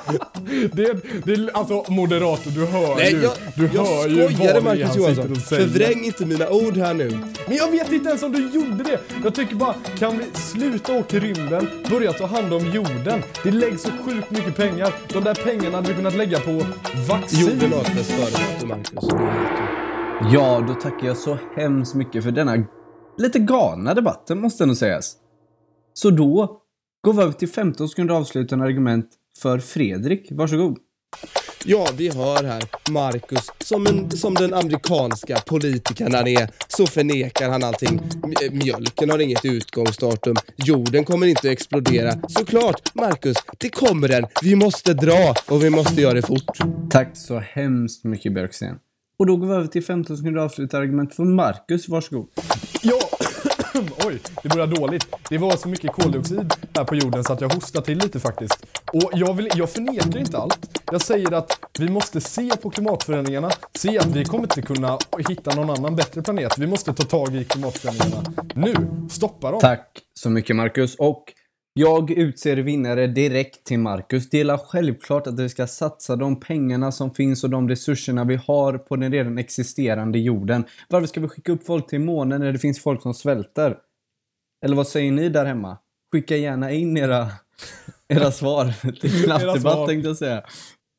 Det, 0.71 0.93
det, 1.25 1.51
alltså 1.53 1.85
moderator, 1.87 2.51
du 2.51 2.65
hör 2.65 2.95
Nej, 2.95 3.11
ju, 3.11 3.21
jag, 3.21 3.33
du 3.55 3.69
jag 3.73 3.85
hör 3.85 4.07
ju 4.07 4.53
vad 4.53 4.63
Marcus 4.63 4.83
han 4.83 4.93
sitter 4.93 4.99
Johansson. 4.99 5.31
och 5.31 5.37
säger. 5.37 5.67
Förvräng 5.67 6.03
inte 6.05 6.25
mina 6.25 6.49
ord 6.49 6.77
här 6.77 6.93
nu. 6.93 7.09
Men 7.47 7.57
jag 7.57 7.71
vet 7.71 7.91
inte 7.91 8.09
ens 8.09 8.23
om 8.23 8.31
du 8.31 8.49
gjorde 8.49 8.83
det. 8.83 8.99
Jag 9.23 9.35
tycker 9.35 9.55
bara, 9.55 9.75
kan 9.99 10.17
vi 10.17 10.25
sluta 10.33 10.93
åka 10.93 11.09
till 11.09 11.19
rymden, 11.19 11.67
börja 11.89 12.13
ta 12.13 12.25
hand 12.25 12.53
om 12.53 12.71
jorden? 12.71 13.23
Det 13.43 13.51
läggs 13.51 13.81
så 13.81 13.89
sjukt 14.05 14.31
mycket 14.31 14.55
pengar. 14.55 14.93
De 15.13 15.23
där 15.23 15.35
pengarna 15.35 15.75
hade 15.77 15.87
vi 15.87 15.93
kunnat 15.93 16.15
lägga 16.15 16.39
på 16.39 16.65
vaccin. 17.09 17.39
Jorden 17.39 17.69
före 18.03 18.67
Marcus. 18.67 19.09
Du. 19.09 19.17
Ja, 20.33 20.65
då 20.67 20.73
tackar 20.73 21.07
jag 21.07 21.17
så 21.17 21.37
hemskt 21.55 21.95
mycket 21.95 22.23
för 22.23 22.31
denna 22.31 22.65
lite 23.17 23.39
galna 23.39 23.93
debatten, 23.93 24.41
måste 24.41 24.63
ändå 24.63 24.75
sägas. 24.75 25.15
Så 25.93 26.09
då 26.09 26.61
går 27.05 27.13
vi 27.13 27.21
över 27.21 27.33
till 27.33 27.49
15 27.49 27.89
sekunder 27.89 28.13
avslutande 28.15 28.65
argument 28.65 29.07
för 29.41 29.59
Fredrik. 29.59 30.27
Varsågod. 30.31 30.77
Ja, 31.65 31.87
vi 31.97 32.09
hör 32.09 32.43
här 32.43 32.63
Marcus, 32.91 33.51
som, 33.63 33.87
en, 33.87 34.11
som 34.11 34.33
den 34.33 34.53
amerikanska 34.53 35.37
politikern 35.45 36.13
han 36.13 36.27
är, 36.27 36.49
så 36.67 36.87
förnekar 36.87 37.49
han 37.49 37.63
allting. 37.63 37.99
M- 38.23 38.33
Mjölken 38.51 39.09
har 39.09 39.19
inget 39.19 39.45
utgångsdatum, 39.45 40.35
jorden 40.55 41.03
kommer 41.03 41.27
inte 41.27 41.39
att 41.39 41.45
explodera. 41.53 42.11
Såklart, 42.29 42.95
Marcus, 42.95 43.37
det 43.59 43.69
kommer 43.69 44.07
den. 44.07 44.25
Vi 44.43 44.55
måste 44.55 44.93
dra 44.93 45.33
och 45.49 45.63
vi 45.63 45.69
måste 45.69 46.01
göra 46.01 46.13
det 46.13 46.21
fort. 46.21 46.57
Tack 46.89 47.17
så 47.17 47.39
hemskt 47.39 48.03
mycket 48.03 48.33
Björksten. 48.33 48.75
Och 49.19 49.25
då 49.25 49.37
går 49.37 49.47
vi 49.47 49.53
över 49.53 49.67
till 49.67 49.83
15 49.83 50.17
sekunder 50.17 50.41
avslutande 50.41 50.83
argument 50.87 51.15
för 51.15 51.23
Marcus. 51.23 51.89
Varsågod. 51.89 52.27
Ja, 52.81 52.99
oj, 54.07 54.19
det 54.43 54.49
börjar 54.49 54.67
dåligt. 54.67 55.07
Det 55.29 55.37
var 55.37 55.51
så 55.51 55.69
mycket 55.69 55.91
koldioxid 55.91 56.53
här 56.75 56.83
på 56.83 56.95
jorden 56.95 57.23
så 57.23 57.33
att 57.33 57.41
jag 57.41 57.53
hostar 57.53 57.81
till 57.81 57.97
lite 57.97 58.19
faktiskt. 58.19 58.65
Och 58.93 59.11
jag, 59.13 59.33
vill, 59.33 59.49
jag 59.55 59.69
förnekar 59.69 60.17
inte 60.17 60.37
allt. 60.37 60.81
Jag 60.91 61.01
säger 61.01 61.33
att 61.33 61.59
vi 61.79 61.89
måste 61.89 62.21
se 62.21 62.57
på 62.57 62.69
klimatförändringarna, 62.69 63.51
se 63.73 63.97
att 63.97 64.15
vi 64.15 64.25
kommer 64.25 64.43
inte 64.43 64.61
kunna 64.61 64.97
hitta 65.29 65.55
någon 65.55 65.69
annan 65.69 65.95
bättre 65.95 66.21
planet. 66.21 66.57
Vi 66.57 66.67
måste 66.67 66.93
ta 66.93 67.03
tag 67.03 67.35
i 67.35 67.43
klimatförändringarna. 67.43 68.33
Nu, 68.55 68.75
stoppa 69.09 69.51
dem. 69.51 69.59
Tack 69.59 69.99
så 70.19 70.29
mycket 70.29 70.55
Marcus. 70.55 70.95
Och 70.95 71.33
jag 71.77 72.11
utser 72.11 72.57
vinnare 72.57 73.07
direkt 73.07 73.63
till 73.63 73.79
Marcus. 73.79 74.29
Det 74.29 74.41
är 74.41 74.57
självklart 74.57 75.27
att 75.27 75.39
vi 75.39 75.49
ska 75.49 75.67
satsa 75.67 76.15
de 76.15 76.39
pengarna 76.39 76.91
som 76.91 77.11
finns 77.11 77.43
och 77.43 77.49
de 77.49 77.69
resurserna 77.69 78.23
vi 78.23 78.35
har 78.35 78.77
på 78.77 78.95
den 78.95 79.11
redan 79.11 79.37
existerande 79.37 80.19
jorden. 80.19 80.65
Varför 80.89 81.07
ska 81.07 81.21
vi 81.21 81.27
skicka 81.27 81.51
upp 81.51 81.65
folk 81.65 81.87
till 81.87 81.99
månen 81.99 82.41
när 82.41 82.53
det 82.53 82.59
finns 82.59 82.79
folk 82.79 83.01
som 83.01 83.13
svälter? 83.13 83.77
Eller 84.65 84.75
vad 84.75 84.87
säger 84.87 85.11
ni 85.11 85.29
där 85.29 85.45
hemma? 85.45 85.77
Skicka 86.11 86.35
gärna 86.35 86.71
in 86.71 86.97
era, 86.97 87.31
era 88.07 88.31
svar 88.31 88.91
till 89.01 89.23
knappdebatt 89.23 89.87
tänkte 89.87 90.07
jag 90.09 90.17
säga. 90.17 90.43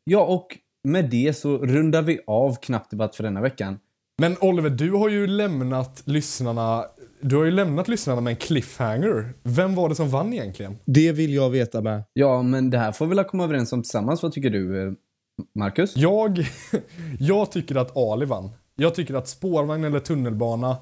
Ja, 0.05 0.21
och 0.21 0.59
med 0.89 1.11
det 1.11 1.37
så 1.37 1.59
rundar 1.59 2.03
vi 2.03 2.21
av 2.27 2.57
knappdebatt 2.63 3.17
för 3.17 3.23
denna 3.23 3.41
veckan. 3.41 3.79
Men 4.19 4.37
Oliver, 4.41 4.71
du 4.71 4.91
har 4.91 5.09
ju 5.09 5.27
lämnat 5.27 6.03
lyssnarna 6.05 6.85
du 7.21 7.37
har 7.37 7.45
ju 7.45 7.51
lämnat 7.51 7.89
lyssnarna 7.89 8.21
med 8.21 8.31
en 8.31 8.37
cliffhanger. 8.37 9.35
Vem 9.43 9.75
var 9.75 9.89
det 9.89 9.95
som 9.95 10.11
vann 10.11 10.33
egentligen? 10.33 10.79
Det 10.85 11.13
vill 11.13 11.35
jag 11.35 11.51
veta 11.51 11.81
med. 11.81 12.03
Ja, 12.13 12.43
men 12.43 12.71
det 12.71 12.79
här 12.79 12.93
får 12.93 13.07
vi 13.07 13.15
väl 13.15 13.25
komma 13.25 13.45
överens 13.45 13.73
om 13.73 13.83
tillsammans. 13.83 14.23
Vad 14.23 14.33
tycker 14.33 14.51
du, 14.51 14.83
eh, 14.83 14.93
Marcus? 15.55 15.97
Jag, 15.97 16.47
jag 17.19 17.53
tycker 17.53 17.75
att 17.75 17.97
Ali 17.97 18.27
vann. 18.27 18.51
Jag 18.77 18.95
tycker 18.95 19.15
att 19.15 19.29
spårvagn 19.29 19.85
eller 19.85 20.01
tunnelbana 20.01 20.77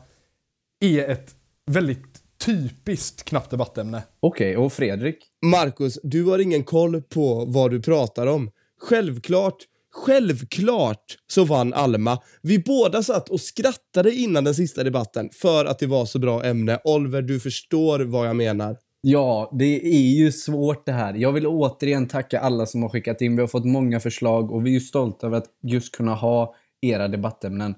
är 0.84 1.10
ett 1.10 1.34
väldigt 1.70 2.23
typiskt 2.46 3.24
knappt 3.24 3.50
debattämne. 3.50 4.02
Okej, 4.20 4.56
och 4.56 4.72
Fredrik? 4.72 5.18
Marcus, 5.46 5.98
du 6.02 6.24
har 6.24 6.38
ingen 6.38 6.64
koll 6.64 7.02
på 7.02 7.44
vad 7.44 7.70
du 7.70 7.82
pratar 7.82 8.26
om. 8.26 8.50
Självklart, 8.80 9.56
självklart 9.92 11.04
så 11.26 11.44
vann 11.44 11.74
Alma. 11.74 12.18
Vi 12.42 12.58
båda 12.58 13.02
satt 13.02 13.28
och 13.28 13.40
skrattade 13.40 14.14
innan 14.14 14.44
den 14.44 14.54
sista 14.54 14.84
debatten 14.84 15.30
för 15.32 15.64
att 15.64 15.78
det 15.78 15.86
var 15.86 16.06
så 16.06 16.18
bra 16.18 16.44
ämne. 16.44 16.80
Oliver, 16.84 17.22
du 17.22 17.40
förstår 17.40 18.00
vad 18.00 18.28
jag 18.28 18.36
menar. 18.36 18.76
Ja, 19.00 19.52
det 19.58 19.86
är 19.86 20.14
ju 20.16 20.32
svårt 20.32 20.86
det 20.86 20.92
här. 20.92 21.14
Jag 21.14 21.32
vill 21.32 21.46
återigen 21.46 22.08
tacka 22.08 22.40
alla 22.40 22.66
som 22.66 22.82
har 22.82 22.88
skickat 22.88 23.20
in. 23.20 23.36
Vi 23.36 23.40
har 23.40 23.48
fått 23.48 23.64
många 23.64 24.00
förslag 24.00 24.50
och 24.52 24.66
vi 24.66 24.70
är 24.70 24.74
ju 24.74 24.80
stolta 24.80 25.26
över 25.26 25.36
att 25.36 25.48
just 25.62 25.96
kunna 25.96 26.14
ha 26.14 26.54
era 26.80 27.08
debattämnen. 27.08 27.74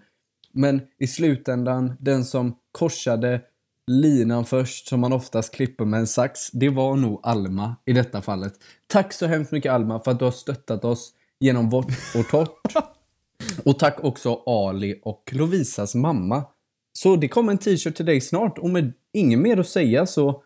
Men 0.53 0.81
i 0.99 1.07
slutändan, 1.07 1.97
den 2.01 2.25
som 2.25 2.57
korsade 2.73 3.41
linan 3.87 4.45
först, 4.45 4.89
som 4.89 5.01
man 5.01 5.13
oftast 5.13 5.55
klipper 5.55 5.85
med 5.85 6.01
en 6.01 6.07
sax, 6.07 6.51
det 6.51 6.69
var 6.69 6.97
nog 6.97 7.21
Alma 7.23 7.77
i 7.85 7.93
detta 7.93 8.23
fallet. 8.23 8.53
Tack 8.87 9.13
så 9.13 9.27
hemskt 9.27 9.53
mycket 9.53 9.73
Alma 9.73 10.01
för 10.01 10.11
att 10.11 10.19
du 10.19 10.25
har 10.25 10.33
stöttat 10.33 10.85
oss 10.85 11.13
genom 11.41 11.71
vått 11.71 11.91
och 12.15 12.29
torrt. 12.31 12.75
Och 13.65 13.79
tack 13.79 14.05
också 14.05 14.43
Ali 14.47 15.01
och 15.05 15.31
Lovisas 15.33 15.95
mamma. 15.95 16.45
Så 16.93 17.17
det 17.17 17.29
kommer 17.29 17.53
en 17.53 17.59
t-shirt 17.59 17.97
till 17.97 18.07
dig 18.07 18.21
snart 18.21 18.59
och 18.59 18.71
med 18.71 18.93
inget 19.13 19.39
mer 19.39 19.57
att 19.57 19.69
säga 19.69 20.07
så 20.07 20.43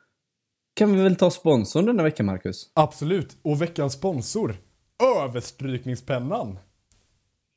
kan 0.74 0.96
vi 0.96 1.02
väl 1.02 1.16
ta 1.16 1.30
sponsorn 1.30 1.86
denna 1.86 2.02
vecka, 2.02 2.22
Marcus? 2.22 2.70
Absolut. 2.74 3.36
Och 3.42 3.62
veckans 3.62 3.92
sponsor. 3.92 4.56
Överstrykningspennan. 5.22 6.58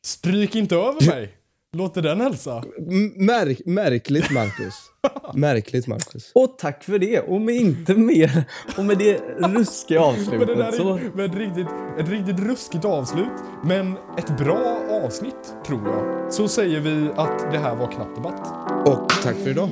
Stryk 0.06 0.56
inte 0.56 0.76
över 0.76 1.08
mig. 1.08 1.42
Låter 1.76 2.02
den 2.02 2.22
hälsa. 2.22 2.64
M- 2.78 3.14
Märk, 3.16 3.62
märkligt 3.66 4.32
Marcus. 4.32 4.74
märkligt 5.34 5.88
Marcus. 5.88 6.32
Och 6.36 6.56
tack 6.58 6.84
för 6.84 7.00
det! 7.00 7.20
Och 7.20 7.42
med 7.42 7.56
inte 7.56 7.96
mer, 7.96 8.44
och 8.78 8.86
med 8.86 8.98
det 8.98 9.18
ruskiga 9.40 10.02
Men 10.30 10.40
det 10.40 10.56
där 10.56 10.64
avslutet 10.68 10.76
så... 10.78 10.96
är 10.96 11.16
med 11.16 11.26
ett 11.26 11.36
riktigt, 11.38 11.68
ett 12.00 12.10
riktigt 12.10 12.40
ruskigt 12.40 12.86
avslut. 12.86 13.28
Men 13.64 13.98
ett 14.18 14.38
bra 14.38 14.78
avsnitt, 15.04 15.56
tror 15.66 15.82
jag. 15.86 16.34
Så 16.34 16.48
säger 16.48 16.80
vi 16.80 17.10
att 17.16 17.52
det 17.52 17.58
här 17.58 17.76
var 17.76 17.92
Knapp 17.92 18.16
Debatt. 18.16 18.48
Och 18.88 19.10
tack 19.24 19.36
för 19.36 19.50
idag. 19.50 19.70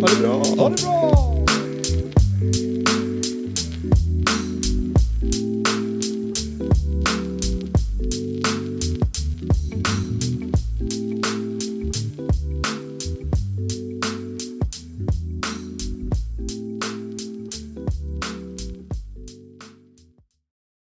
Ha 0.00 0.08
det 0.08 0.20
bra. 0.20 0.32
Ha 0.58 0.68
det 0.68 0.82
bra! 0.82 1.41